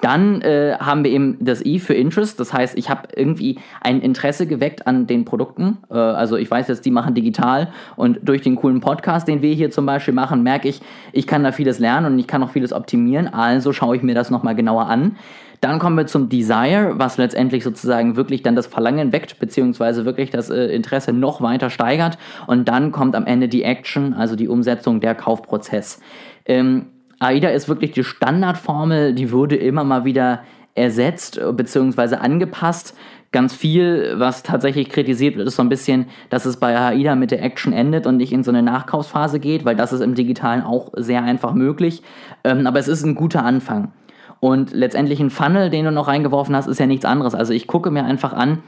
Dann 0.00 0.42
äh, 0.42 0.76
haben 0.78 1.04
wir 1.04 1.10
eben 1.10 1.36
das 1.40 1.64
I 1.64 1.78
für 1.78 1.94
Interest. 1.94 2.38
Das 2.38 2.52
heißt, 2.52 2.76
ich 2.76 2.90
habe 2.90 3.08
irgendwie 3.14 3.58
ein 3.80 4.00
Interesse 4.00 4.46
geweckt 4.46 4.86
an 4.86 5.06
den 5.06 5.24
Produkten. 5.24 5.78
Äh, 5.90 5.94
also 5.94 6.36
ich 6.36 6.50
weiß 6.50 6.68
jetzt, 6.68 6.84
die 6.84 6.90
machen 6.90 7.14
digital 7.14 7.68
und 7.96 8.18
durch 8.22 8.42
den 8.42 8.56
coolen 8.56 8.80
Podcast, 8.80 9.28
den 9.28 9.42
wir 9.42 9.54
hier 9.54 9.70
zum 9.70 9.86
Beispiel 9.86 10.14
machen, 10.14 10.42
merke 10.42 10.68
ich, 10.68 10.80
ich 11.12 11.26
kann 11.26 11.44
da 11.44 11.52
vieles 11.52 11.78
lernen 11.78 12.12
und 12.12 12.18
ich 12.18 12.26
kann 12.26 12.42
auch 12.42 12.50
vieles 12.50 12.72
optimieren. 12.72 13.28
Also 13.28 13.72
schaue 13.72 13.96
ich 13.96 14.02
mir 14.02 14.14
das 14.14 14.30
nochmal 14.30 14.54
genauer 14.54 14.86
an. 14.86 15.16
Dann 15.64 15.78
kommen 15.78 15.96
wir 15.96 16.06
zum 16.06 16.28
Desire, 16.28 16.92
was 16.96 17.16
letztendlich 17.16 17.64
sozusagen 17.64 18.16
wirklich 18.16 18.42
dann 18.42 18.54
das 18.54 18.66
Verlangen 18.66 19.12
weckt, 19.12 19.38
beziehungsweise 19.38 20.04
wirklich 20.04 20.28
das 20.28 20.50
äh, 20.50 20.66
Interesse 20.66 21.14
noch 21.14 21.40
weiter 21.40 21.70
steigert. 21.70 22.18
Und 22.46 22.68
dann 22.68 22.92
kommt 22.92 23.16
am 23.16 23.24
Ende 23.24 23.48
die 23.48 23.62
Action, 23.62 24.12
also 24.12 24.36
die 24.36 24.48
Umsetzung, 24.48 25.00
der 25.00 25.14
Kaufprozess. 25.14 26.00
Ähm, 26.44 26.86
AIDA 27.24 27.48
ist 27.48 27.68
wirklich 27.68 27.92
die 27.92 28.04
Standardformel, 28.04 29.14
die 29.14 29.32
wurde 29.32 29.56
immer 29.56 29.84
mal 29.84 30.04
wieder 30.04 30.42
ersetzt 30.74 31.40
bzw. 31.52 32.16
angepasst. 32.16 32.96
Ganz 33.32 33.54
viel, 33.54 34.14
was 34.16 34.44
tatsächlich 34.44 34.90
kritisiert 34.90 35.36
wird, 35.36 35.48
ist 35.48 35.56
so 35.56 35.62
ein 35.62 35.68
bisschen, 35.68 36.06
dass 36.30 36.46
es 36.46 36.58
bei 36.58 36.78
AIDA 36.78 37.16
mit 37.16 37.32
der 37.32 37.42
Action 37.42 37.72
endet 37.72 38.06
und 38.06 38.16
nicht 38.16 38.32
in 38.32 38.44
so 38.44 38.50
eine 38.50 38.62
Nachkaufsphase 38.62 39.40
geht, 39.40 39.64
weil 39.64 39.74
das 39.74 39.92
ist 39.92 40.00
im 40.00 40.14
Digitalen 40.14 40.62
auch 40.62 40.90
sehr 40.94 41.24
einfach 41.24 41.52
möglich. 41.52 42.02
Ähm, 42.44 42.66
aber 42.66 42.78
es 42.78 42.86
ist 42.86 43.04
ein 43.04 43.16
guter 43.16 43.44
Anfang. 43.44 43.92
Und 44.38 44.72
letztendlich 44.72 45.18
ein 45.20 45.30
Funnel, 45.30 45.70
den 45.70 45.86
du 45.86 45.90
noch 45.90 46.06
reingeworfen 46.06 46.54
hast, 46.54 46.68
ist 46.68 46.78
ja 46.78 46.86
nichts 46.86 47.04
anderes. 47.04 47.34
Also 47.34 47.52
ich 47.52 47.66
gucke 47.66 47.90
mir 47.90 48.04
einfach 48.04 48.32
an, 48.32 48.58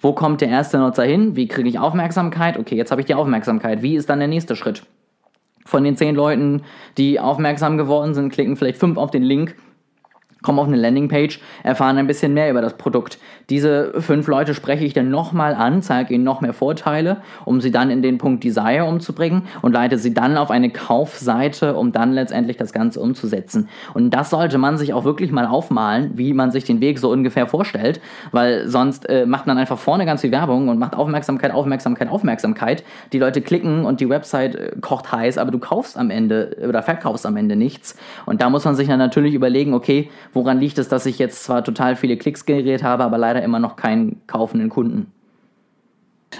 wo 0.00 0.12
kommt 0.12 0.40
der 0.40 0.48
erste 0.48 0.78
Nutzer 0.78 1.04
hin? 1.04 1.36
Wie 1.36 1.48
kriege 1.48 1.68
ich 1.68 1.78
Aufmerksamkeit? 1.78 2.58
Okay, 2.58 2.76
jetzt 2.76 2.90
habe 2.90 3.00
ich 3.00 3.06
die 3.06 3.14
Aufmerksamkeit. 3.14 3.82
Wie 3.82 3.96
ist 3.96 4.08
dann 4.08 4.20
der 4.20 4.28
nächste 4.28 4.56
Schritt? 4.56 4.84
Von 5.64 5.84
den 5.84 5.96
zehn 5.96 6.14
Leuten, 6.14 6.62
die 6.98 7.20
aufmerksam 7.20 7.78
geworden 7.78 8.14
sind, 8.14 8.32
klicken 8.32 8.56
vielleicht 8.56 8.78
fünf 8.78 8.96
auf 8.96 9.10
den 9.10 9.22
Link 9.22 9.56
kommen 10.42 10.58
auf 10.58 10.66
eine 10.66 10.76
Landingpage, 10.76 11.40
erfahren 11.62 11.98
ein 11.98 12.06
bisschen 12.06 12.34
mehr 12.34 12.50
über 12.50 12.60
das 12.60 12.76
Produkt. 12.76 13.18
Diese 13.50 14.00
fünf 14.00 14.26
Leute 14.28 14.54
spreche 14.54 14.84
ich 14.84 14.92
dann 14.92 15.10
nochmal 15.10 15.54
an, 15.54 15.82
zeige 15.82 16.14
ihnen 16.14 16.24
noch 16.24 16.40
mehr 16.40 16.52
Vorteile, 16.52 17.18
um 17.44 17.60
sie 17.60 17.70
dann 17.70 17.90
in 17.90 18.02
den 18.02 18.18
Punkt 18.18 18.44
Desire 18.44 18.84
umzubringen 18.84 19.42
und 19.62 19.72
leite 19.72 19.98
sie 19.98 20.14
dann 20.14 20.36
auf 20.36 20.50
eine 20.50 20.70
Kaufseite, 20.70 21.74
um 21.74 21.92
dann 21.92 22.12
letztendlich 22.12 22.56
das 22.56 22.72
Ganze 22.72 23.00
umzusetzen. 23.00 23.68
Und 23.94 24.10
das 24.10 24.30
sollte 24.30 24.58
man 24.58 24.78
sich 24.78 24.92
auch 24.94 25.04
wirklich 25.04 25.32
mal 25.32 25.46
aufmalen, 25.46 26.12
wie 26.14 26.32
man 26.32 26.50
sich 26.50 26.64
den 26.64 26.80
Weg 26.80 26.98
so 26.98 27.10
ungefähr 27.10 27.46
vorstellt, 27.46 28.00
weil 28.32 28.68
sonst 28.68 29.08
äh, 29.08 29.26
macht 29.26 29.46
man 29.46 29.58
einfach 29.58 29.78
vorne 29.78 30.06
ganz 30.06 30.22
viel 30.22 30.32
Werbung 30.32 30.68
und 30.68 30.78
macht 30.78 30.94
Aufmerksamkeit, 30.94 31.52
Aufmerksamkeit, 31.52 32.08
Aufmerksamkeit. 32.08 32.84
Die 33.12 33.18
Leute 33.18 33.42
klicken 33.42 33.84
und 33.84 34.00
die 34.00 34.08
Website 34.08 34.54
äh, 34.54 34.72
kocht 34.80 35.12
heiß, 35.12 35.38
aber 35.38 35.50
du 35.50 35.58
kaufst 35.58 35.96
am 35.96 36.10
Ende 36.10 36.56
oder 36.66 36.82
verkaufst 36.82 37.26
am 37.26 37.36
Ende 37.36 37.56
nichts. 37.56 37.96
Und 38.26 38.40
da 38.40 38.50
muss 38.50 38.64
man 38.64 38.74
sich 38.74 38.88
dann 38.88 38.98
natürlich 38.98 39.34
überlegen, 39.34 39.74
okay, 39.74 40.10
Woran 40.32 40.60
liegt 40.60 40.78
es, 40.78 40.88
dass 40.88 41.06
ich 41.06 41.18
jetzt 41.18 41.44
zwar 41.44 41.62
total 41.62 41.96
viele 41.96 42.16
Klicks 42.16 42.46
generiert 42.46 42.82
habe, 42.82 43.04
aber 43.04 43.18
leider 43.18 43.42
immer 43.42 43.58
noch 43.58 43.76
keinen 43.76 44.20
kaufenden 44.26 44.68
Kunden? 44.70 45.12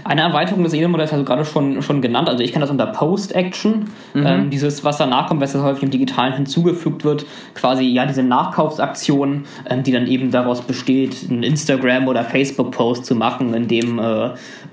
Eine 0.05 0.23
Erweiterung 0.23 0.65
des 0.65 0.73
E-Mail-Modells 0.73 1.13
hast 1.13 1.21
du 1.21 1.25
gerade 1.25 1.45
schon, 1.45 1.83
schon 1.83 2.01
genannt. 2.01 2.29
Also 2.29 2.43
ich 2.43 2.53
kenne 2.53 2.63
das 2.63 2.71
unter 2.71 2.87
Post-Action. 2.87 3.85
Mhm. 4.15 4.27
Ähm, 4.27 4.51
dieses, 4.51 4.85
was 4.85 4.97
danach 4.97 5.29
kommt, 5.29 5.41
was 5.41 5.55
häufig 5.55 5.83
im 5.83 5.91
Digitalen 5.91 6.33
hinzugefügt 6.33 7.05
wird. 7.05 7.27
Quasi, 7.55 7.85
ja, 7.85 8.07
diese 8.07 8.23
Nachkaufsaktion, 8.23 9.45
ähm, 9.69 9.83
die 9.83 9.93
dann 9.93 10.07
eben 10.07 10.31
daraus 10.31 10.63
besteht, 10.63 11.27
einen 11.29 11.43
Instagram- 11.43 12.09
oder 12.09 12.25
Facebook-Post 12.25 13.05
zu 13.05 13.15
machen, 13.15 13.53
in 13.55 13.69
dem 13.69 13.99
äh, 13.99 14.31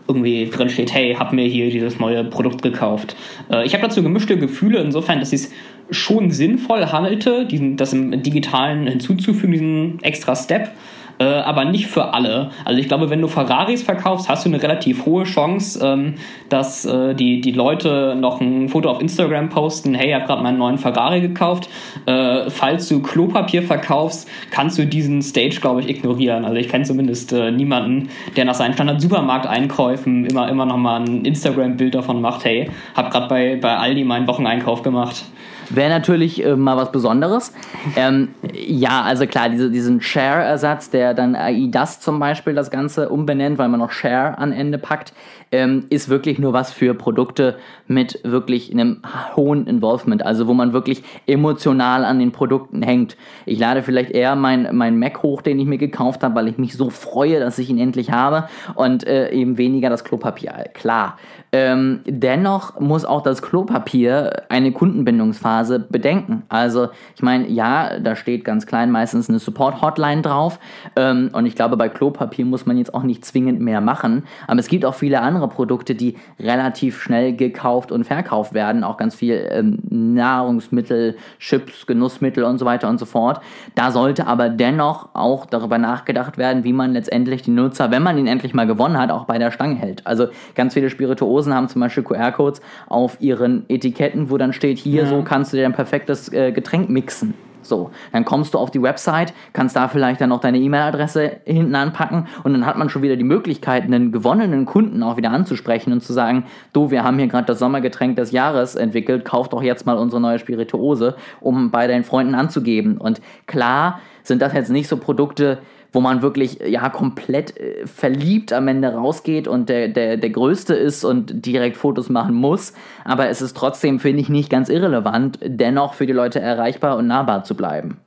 irgendwie 0.08 0.50
drin 0.50 0.70
steht, 0.70 0.94
hey, 0.94 1.16
hab 1.16 1.34
mir 1.34 1.46
hier 1.46 1.70
dieses 1.70 2.00
neue 2.00 2.24
Produkt 2.24 2.62
gekauft. 2.62 3.16
Äh, 3.52 3.66
ich 3.66 3.74
habe 3.74 3.84
dazu 3.84 4.02
gemischte 4.02 4.38
Gefühle, 4.38 4.80
insofern, 4.80 5.20
dass 5.20 5.34
ich 5.34 5.42
es 5.42 5.52
schon 5.92 6.32
sinnvoll 6.32 6.92
halte, 6.92 7.46
diesen, 7.46 7.78
das 7.78 7.94
im 7.94 8.22
Digitalen 8.24 8.88
hinzuzufügen, 8.88 9.52
diesen 9.52 10.04
extra 10.04 10.36
Step 10.36 10.72
äh, 11.20 11.26
aber 11.26 11.66
nicht 11.66 11.88
für 11.88 12.14
alle. 12.14 12.50
Also 12.66 12.80
ich 12.80 12.88
glaube, 12.88 13.10
wenn 13.10 13.22
du 13.22 13.28
Ferraris 13.28 13.84
verkaufst, 13.84 14.30
hast 14.30 14.46
du 14.46 14.50
eine 14.50 14.62
relativ 14.64 15.06
hohe 15.06 15.26
Chance, 15.26 15.80
ähm, 15.84 16.16
dass 16.48 16.86
äh, 16.86 17.14
die, 17.14 17.42
die 17.42 17.52
Leute 17.52 18.16
noch 18.18 18.42
ein 18.42 18.70
Foto 18.70 18.90
auf 18.90 19.02
Instagram 19.02 19.50
posten, 19.50 19.94
hey, 19.94 20.10
ich 20.10 20.16
habe 20.16 20.26
gerade 20.26 20.42
meinen 20.42 20.58
neuen 20.58 20.78
Ferrari 20.78 21.22
gekauft. 21.22 21.70
Äh, 22.06 22.50
falls 22.50 22.88
du 22.88 23.02
Klopapier 23.02 23.64
verkaufst, 23.64 24.30
kannst 24.50 24.80
du 24.80 24.88
diesen 24.88 25.22
Stage, 25.22 25.58
glaube 25.60 25.82
ich, 25.82 25.90
ignorieren. 25.90 26.46
Also 26.46 26.56
ich 26.56 26.70
kenne 26.70 26.86
zumindest 26.86 27.34
äh, 27.34 27.52
niemanden, 27.52 28.10
der 28.38 28.46
nach 28.46 28.56
seinen 28.56 28.74
Standard-Supermarkteinkäufen 28.74 30.26
immer, 30.26 30.48
immer 30.48 30.66
noch 30.66 30.78
mal 30.78 31.02
ein 31.02 31.26
Instagram-Bild 31.26 31.96
davon 31.96 32.22
macht, 32.22 32.46
hey, 32.46 32.72
habe 32.96 33.10
gerade 33.10 33.28
bei, 33.28 33.58
bei 33.58 33.76
Aldi 33.76 34.06
meinen 34.06 34.28
Wocheneinkauf 34.28 34.84
gemacht. 34.84 35.26
Wäre 35.70 35.90
natürlich 35.90 36.44
äh, 36.44 36.56
mal 36.56 36.78
was 36.78 36.92
Besonderes. 36.92 37.54
Ähm, 37.96 38.30
ja, 38.54 39.02
also 39.04 39.28
klar, 39.28 39.50
diese, 39.50 39.70
diesen 39.70 40.02
Share-Ersatz, 40.02 40.90
der 40.90 41.14
dann 41.14 41.36
AI 41.36 41.68
das 41.70 42.00
zum 42.00 42.20
Beispiel 42.20 42.54
das 42.54 42.72
Ganze 42.72 43.10
umbenennt, 43.10 43.58
weil 43.58 43.70
man 43.70 43.80
noch 43.80 43.92
Share 43.92 44.38
an 44.38 44.52
Ende 44.52 44.78
packt, 44.78 45.14
ähm, 45.52 45.86
ist 45.90 46.10
wirklich 46.10 46.40
nur 46.40 46.54
was 46.54 46.72
für 46.72 46.94
Produkte 46.94 47.58
mit 47.88 48.20
wirklich 48.24 48.72
einem 48.72 49.02
hohen 49.36 49.68
Involvement, 49.68 50.26
also 50.26 50.48
wo 50.48 50.54
man 50.54 50.74
wirklich 50.74 51.04
emotional 51.28 52.06
an 52.06 52.20
den 52.20 52.32
Produkten 52.32 52.82
hängt. 52.82 53.18
Ich 53.46 53.60
lade 53.60 53.84
vielleicht 53.84 54.12
eher 54.12 54.36
mein, 54.36 54.70
mein 54.74 55.00
Mac 55.00 55.24
hoch, 55.24 55.42
den 55.42 55.60
ich 55.60 55.66
mir 55.66 55.78
gekauft 55.78 56.24
habe, 56.24 56.36
weil 56.36 56.48
ich 56.48 56.58
mich 56.58 56.74
so 56.74 56.90
freue, 56.90 57.40
dass 57.40 57.60
ich 57.60 57.70
ihn 57.70 57.80
endlich 57.80 58.12
habe 58.12 58.48
und 58.76 59.06
äh, 59.08 59.32
eben 59.32 59.58
weniger 59.58 59.90
das 59.90 60.04
Klopapier. 60.04 60.66
Klar. 60.74 61.18
Ähm, 61.52 62.02
dennoch 62.06 62.80
muss 62.80 63.06
auch 63.06 63.24
das 63.24 63.42
Klopapier 63.42 64.44
eine 64.50 64.72
Kundenbindungsphase 64.72 65.80
bedenken. 65.80 66.44
Also 66.48 66.90
ich 67.16 67.24
meine, 67.24 67.48
ja, 67.48 68.00
da 68.00 68.16
steht 68.16 68.46
ganz 68.46 68.68
klein 68.68 68.92
meistens 68.92 69.30
eine 69.30 69.40
Support-Hotline 69.40 70.22
drauf 70.22 70.60
ähm, 70.96 71.32
und 71.34 71.48
ich 71.48 71.56
glaube, 71.56 71.76
bei 71.76 71.90
Klopapier 71.90 72.46
muss 72.46 72.68
man 72.68 72.78
jetzt 72.78 72.94
auch 72.94 73.02
nicht 73.02 73.26
zwingend 73.26 73.62
mehr 73.62 73.82
machen, 73.82 74.26
aber 74.48 74.60
es 74.60 74.68
gibt 74.68 74.86
auch 74.86 74.94
viele 74.94 75.22
andere 75.22 75.39
andere 75.40 75.50
Produkte, 75.50 75.96
die 75.96 76.18
relativ 76.40 77.02
schnell 77.02 77.36
gekauft 77.36 77.92
und 77.92 78.04
verkauft 78.04 78.54
werden, 78.54 78.84
auch 78.84 78.98
ganz 78.98 79.16
viel 79.16 79.48
ähm, 79.50 79.80
Nahrungsmittel, 79.90 81.16
Chips, 81.40 81.88
Genussmittel 81.88 82.44
und 82.44 82.58
so 82.58 82.66
weiter 82.66 82.90
und 82.90 83.00
so 83.00 83.06
fort. 83.06 83.42
Da 83.76 83.92
sollte 83.92 84.28
aber 84.28 84.50
dennoch 84.50 85.10
auch 85.14 85.46
darüber 85.46 85.78
nachgedacht 85.78 86.38
werden, 86.38 86.64
wie 86.64 86.74
man 86.74 86.94
letztendlich 86.94 87.44
den 87.44 87.56
Nutzer, 87.56 87.90
wenn 87.92 88.04
man 88.04 88.18
ihn 88.18 88.28
endlich 88.28 88.54
mal 88.54 88.68
gewonnen 88.68 88.98
hat, 88.98 89.12
auch 89.12 89.26
bei 89.26 89.38
der 89.38 89.52
Stange 89.52 89.76
hält. 89.76 90.06
Also 90.06 90.28
ganz 90.56 90.74
viele 90.74 90.90
Spirituosen 90.90 91.54
haben 91.54 91.70
zum 91.70 91.82
Beispiel 91.82 92.04
QR-Codes 92.04 92.62
auf 92.88 93.22
ihren 93.22 93.66
Etiketten, 93.70 94.30
wo 94.30 94.38
dann 94.38 94.54
steht, 94.54 94.78
hier, 94.78 95.04
ja. 95.04 95.10
so 95.10 95.24
kannst 95.24 95.54
du 95.54 95.58
dir 95.58 95.66
ein 95.66 95.74
perfektes 95.74 96.32
äh, 96.34 96.52
Getränk 96.52 96.90
mixen. 96.90 97.34
So, 97.70 97.92
dann 98.12 98.26
kommst 98.26 98.54
du 98.54 98.58
auf 98.58 98.72
die 98.72 98.82
Website, 98.82 99.34
kannst 99.54 99.76
da 99.76 99.88
vielleicht 99.88 100.20
dann 100.20 100.30
noch 100.30 100.42
deine 100.42 100.58
E-Mail-Adresse 100.58 101.38
hinten 101.46 101.76
anpacken 101.76 102.28
und 102.44 102.54
dann 102.54 102.66
hat 102.66 102.78
man 102.78 102.90
schon 102.90 103.02
wieder 103.02 103.16
die 103.16 103.24
Möglichkeit, 103.24 103.84
einen 103.84 104.12
gewonnenen 104.12 104.66
Kunden 104.66 105.04
auch 105.04 105.18
wieder 105.18 105.32
anzusprechen 105.32 105.94
und 105.94 106.02
zu 106.02 106.12
sagen, 106.12 106.46
du, 106.74 106.92
wir 106.92 107.04
haben 107.04 107.18
hier 107.18 107.28
gerade 107.28 107.46
das 107.46 107.60
Sommergetränk 107.60 108.16
des 108.16 108.32
Jahres 108.32 108.76
entwickelt, 108.76 109.24
kauf 109.24 109.50
doch 109.50 109.62
jetzt 109.62 109.86
mal 109.86 109.98
unsere 109.98 110.22
neue 110.22 110.40
Spirituose, 110.40 111.16
um 111.40 111.72
bei 111.72 111.88
deinen 111.88 112.04
Freunden 112.04 112.36
anzugeben. 112.36 112.98
Und 112.98 113.22
klar 113.46 114.00
sind 114.30 114.42
das 114.42 114.54
jetzt 114.54 114.70
nicht 114.70 114.88
so 114.88 114.96
Produkte, 114.96 115.58
wo 115.92 116.00
man 116.00 116.22
wirklich 116.22 116.60
ja 116.66 116.88
komplett 116.88 117.58
äh, 117.58 117.86
verliebt 117.86 118.54
am 118.54 118.70
Ende 118.70 118.94
rausgeht 118.94 119.50
und 119.50 119.68
der, 119.68 119.90
der, 119.90 120.16
der 120.16 120.30
Größte 120.30 120.74
ist 120.74 121.04
und 121.04 121.46
direkt 121.46 121.76
Fotos 121.76 122.10
machen 122.10 122.36
muss. 122.36 122.74
Aber 123.04 123.28
es 123.28 123.42
ist 123.42 123.58
trotzdem, 123.58 124.00
finde 124.00 124.22
ich, 124.22 124.30
nicht 124.30 124.50
ganz 124.50 124.70
irrelevant, 124.70 125.40
dennoch 125.44 125.96
für 125.96 126.06
die 126.06 126.14
Leute 126.14 126.40
erreichbar 126.40 126.96
und 126.96 127.08
nahbar 127.08 127.44
zu 127.44 127.56
bleiben. 127.56 127.98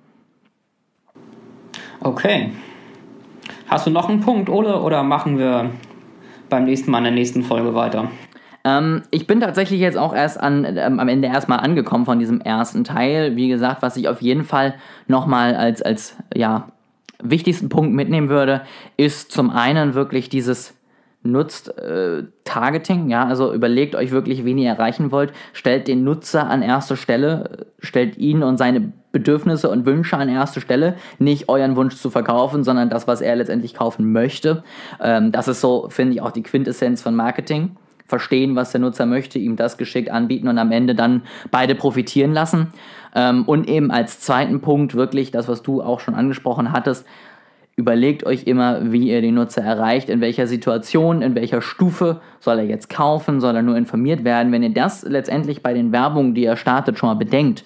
Okay. 2.01 2.53
Hast 3.67 3.87
du 3.87 3.91
noch 3.91 4.09
einen 4.09 4.21
Punkt, 4.21 4.49
Ole, 4.49 4.81
oder 4.81 5.03
machen 5.03 5.39
wir 5.39 5.71
beim 6.49 6.65
nächsten 6.65 6.91
Mal 6.91 6.99
in 6.99 7.05
der 7.05 7.13
nächsten 7.13 7.43
Folge 7.43 7.75
weiter? 7.75 8.11
Ähm, 8.65 9.03
ich 9.11 9.27
bin 9.27 9.41
tatsächlich 9.41 9.81
jetzt 9.81 9.99
auch 9.99 10.15
erst 10.15 10.41
an, 10.41 10.65
ähm, 10.65 11.01
am 11.01 11.09
Ende 11.09 11.29
erstmal 11.29 11.61
angekommen 11.61 12.05
von 12.05 12.19
diesem 12.19 12.41
ersten 12.41 12.85
Teil. 12.85 13.37
Wie 13.37 13.49
gesagt, 13.49 13.83
was 13.83 13.97
ich 13.97 14.09
auf 14.09 14.23
jeden 14.23 14.45
Fall 14.45 14.75
nochmal 15.09 15.55
als, 15.55 15.83
als 15.83 16.17
ja, 16.35 16.69
wichtigsten 17.23 17.69
Punkt 17.69 17.93
mitnehmen 17.93 18.29
würde, 18.29 18.63
ist 18.97 19.33
zum 19.33 19.51
einen 19.51 19.95
wirklich 19.95 20.29
dieses 20.29 20.75
nutzt 21.25 21.79
äh, 21.79 22.25
Targeting, 22.45 23.09
ja, 23.09 23.27
also 23.27 23.55
überlegt 23.55 23.95
euch 23.95 24.11
wirklich, 24.11 24.45
wen 24.45 24.59
ihr 24.59 24.71
erreichen 24.71 25.13
wollt, 25.13 25.33
stellt 25.53 25.87
den 25.87 26.03
Nutzer 26.03 26.49
an 26.49 26.63
erste 26.63 26.97
Stelle, 26.97 27.67
stellt 27.79 28.19
ihn 28.19 28.43
und 28.43 28.57
seine 28.57 28.93
Bedürfnisse 29.13 29.71
und 29.71 29.87
Wünsche 29.87 30.17
an 30.17 30.29
erste 30.29 30.61
Stelle, 30.61 30.97
nicht 31.19 31.49
euren 31.49 31.77
Wunsch 31.77 31.97
zu 31.97 32.11
verkaufen, 32.11 32.65
sondern 32.65 32.91
das, 32.91 33.07
was 33.07 33.21
er 33.21 33.37
letztendlich 33.37 33.75
kaufen 33.75 34.11
möchte. 34.11 34.65
Ähm, 35.01 35.31
das 35.31 35.47
ist 35.47 35.61
so, 35.61 35.89
finde 35.91 36.15
ich, 36.15 36.23
auch 36.23 36.33
die 36.33 36.43
Quintessenz 36.43 37.03
von 37.03 37.15
Marketing. 37.15 37.77
Verstehen, 38.13 38.57
was 38.57 38.73
der 38.73 38.83
Nutzer 38.83 39.07
möchte, 39.07 39.39
ihm 39.39 39.57
das 39.57 39.79
geschickt 39.79 40.11
anbieten 40.11 40.47
und 40.47 40.59
am 40.59 40.71
Ende 40.71 40.95
dann 40.95 41.23
beide 41.51 41.75
profitieren 41.75 42.35
lassen. 42.35 42.75
Ähm, 43.15 43.45
und 43.47 43.67
eben 43.71 43.91
als 43.91 44.21
zweiten 44.21 44.61
Punkt 44.61 44.95
wirklich 44.95 45.31
das, 45.31 45.49
was 45.49 45.63
du 45.63 45.81
auch 45.81 45.99
schon 45.99 46.15
angesprochen 46.15 46.73
hattest, 46.73 47.07
überlegt 47.75 48.27
euch 48.27 48.45
immer, 48.45 48.93
wie 48.93 49.09
ihr 49.09 49.23
den 49.23 49.37
Nutzer 49.37 49.63
erreicht, 49.63 50.11
in 50.11 50.21
welcher 50.21 50.47
Situation, 50.47 51.23
in 51.23 51.35
welcher 51.35 51.63
Stufe 51.63 52.21
soll 52.39 52.59
er 52.59 52.67
jetzt 52.67 52.91
kaufen, 52.91 53.41
soll 53.41 53.57
er 53.57 53.63
nur 53.63 53.79
informiert 53.79 54.25
werden. 54.25 54.53
Wenn 54.53 54.63
ihr 54.63 54.75
das 54.75 55.05
letztendlich 55.05 55.63
bei 55.63 55.73
den 55.73 55.91
Werbungen, 55.91 56.35
die 56.35 56.43
ihr 56.43 56.57
startet, 56.57 56.99
schon 56.99 57.09
mal 57.09 57.15
bedenkt, 57.15 57.65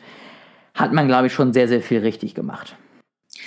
hat 0.75 0.93
man, 0.93 1.09
glaube 1.09 1.27
ich, 1.27 1.33
schon 1.33 1.53
sehr, 1.53 1.67
sehr 1.67 1.81
viel 1.81 1.99
richtig 1.99 2.37
gemacht. 2.37 2.77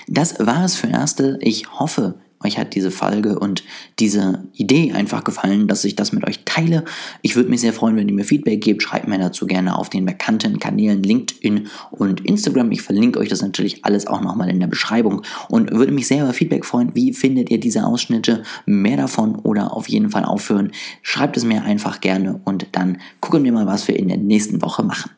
Das 0.09 0.45
war 0.45 0.65
es 0.65 0.75
für 0.75 0.87
Erste. 0.87 1.37
Ich 1.39 1.71
hoffe, 1.79 2.15
euch 2.43 2.57
hat 2.57 2.75
diese 2.75 2.91
Folge 2.91 3.37
und 3.37 3.63
diese 3.99 4.43
Idee 4.53 4.93
einfach 4.93 5.23
gefallen, 5.23 5.67
dass 5.67 5.83
ich 5.83 5.95
das 5.95 6.11
mit 6.13 6.25
euch 6.25 6.45
teile. 6.45 6.85
Ich 7.21 7.35
würde 7.35 7.49
mich 7.49 7.61
sehr 7.61 7.73
freuen, 7.73 7.95
wenn 7.95 8.07
ihr 8.07 8.13
mir 8.13 8.23
Feedback 8.23 8.61
gebt. 8.61 8.81
Schreibt 8.81 9.07
mir 9.07 9.19
dazu 9.19 9.45
gerne 9.45 9.77
auf 9.77 9.89
den 9.89 10.05
bekannten 10.05 10.59
Kanälen 10.59 11.03
LinkedIn 11.03 11.67
und 11.91 12.25
Instagram. 12.25 12.71
Ich 12.71 12.81
verlinke 12.81 13.19
euch 13.19 13.29
das 13.29 13.41
natürlich 13.41 13.83
alles 13.83 14.07
auch 14.07 14.21
nochmal 14.21 14.49
in 14.49 14.59
der 14.59 14.67
Beschreibung 14.67 15.23
und 15.49 15.71
würde 15.71 15.91
mich 15.91 16.07
sehr 16.07 16.23
über 16.23 16.33
Feedback 16.33 16.65
freuen. 16.65 16.95
Wie 16.95 17.13
findet 17.13 17.49
ihr 17.49 17.59
diese 17.59 17.85
Ausschnitte? 17.85 18.43
Mehr 18.65 18.97
davon 18.97 19.35
oder 19.35 19.75
auf 19.75 19.89
jeden 19.89 20.09
Fall 20.09 20.23
aufhören? 20.23 20.71
Schreibt 21.01 21.35
es 21.35 21.43
mir 21.43 21.63
einfach 21.63 22.01
gerne 22.01 22.39
und 22.45 22.67
dann 22.71 22.99
gucken 23.19 23.43
wir 23.43 23.51
mal, 23.51 23.67
was 23.67 23.87
wir 23.87 23.97
in 23.97 24.07
der 24.07 24.17
nächsten 24.17 24.61
Woche 24.61 24.83
machen. 24.83 25.11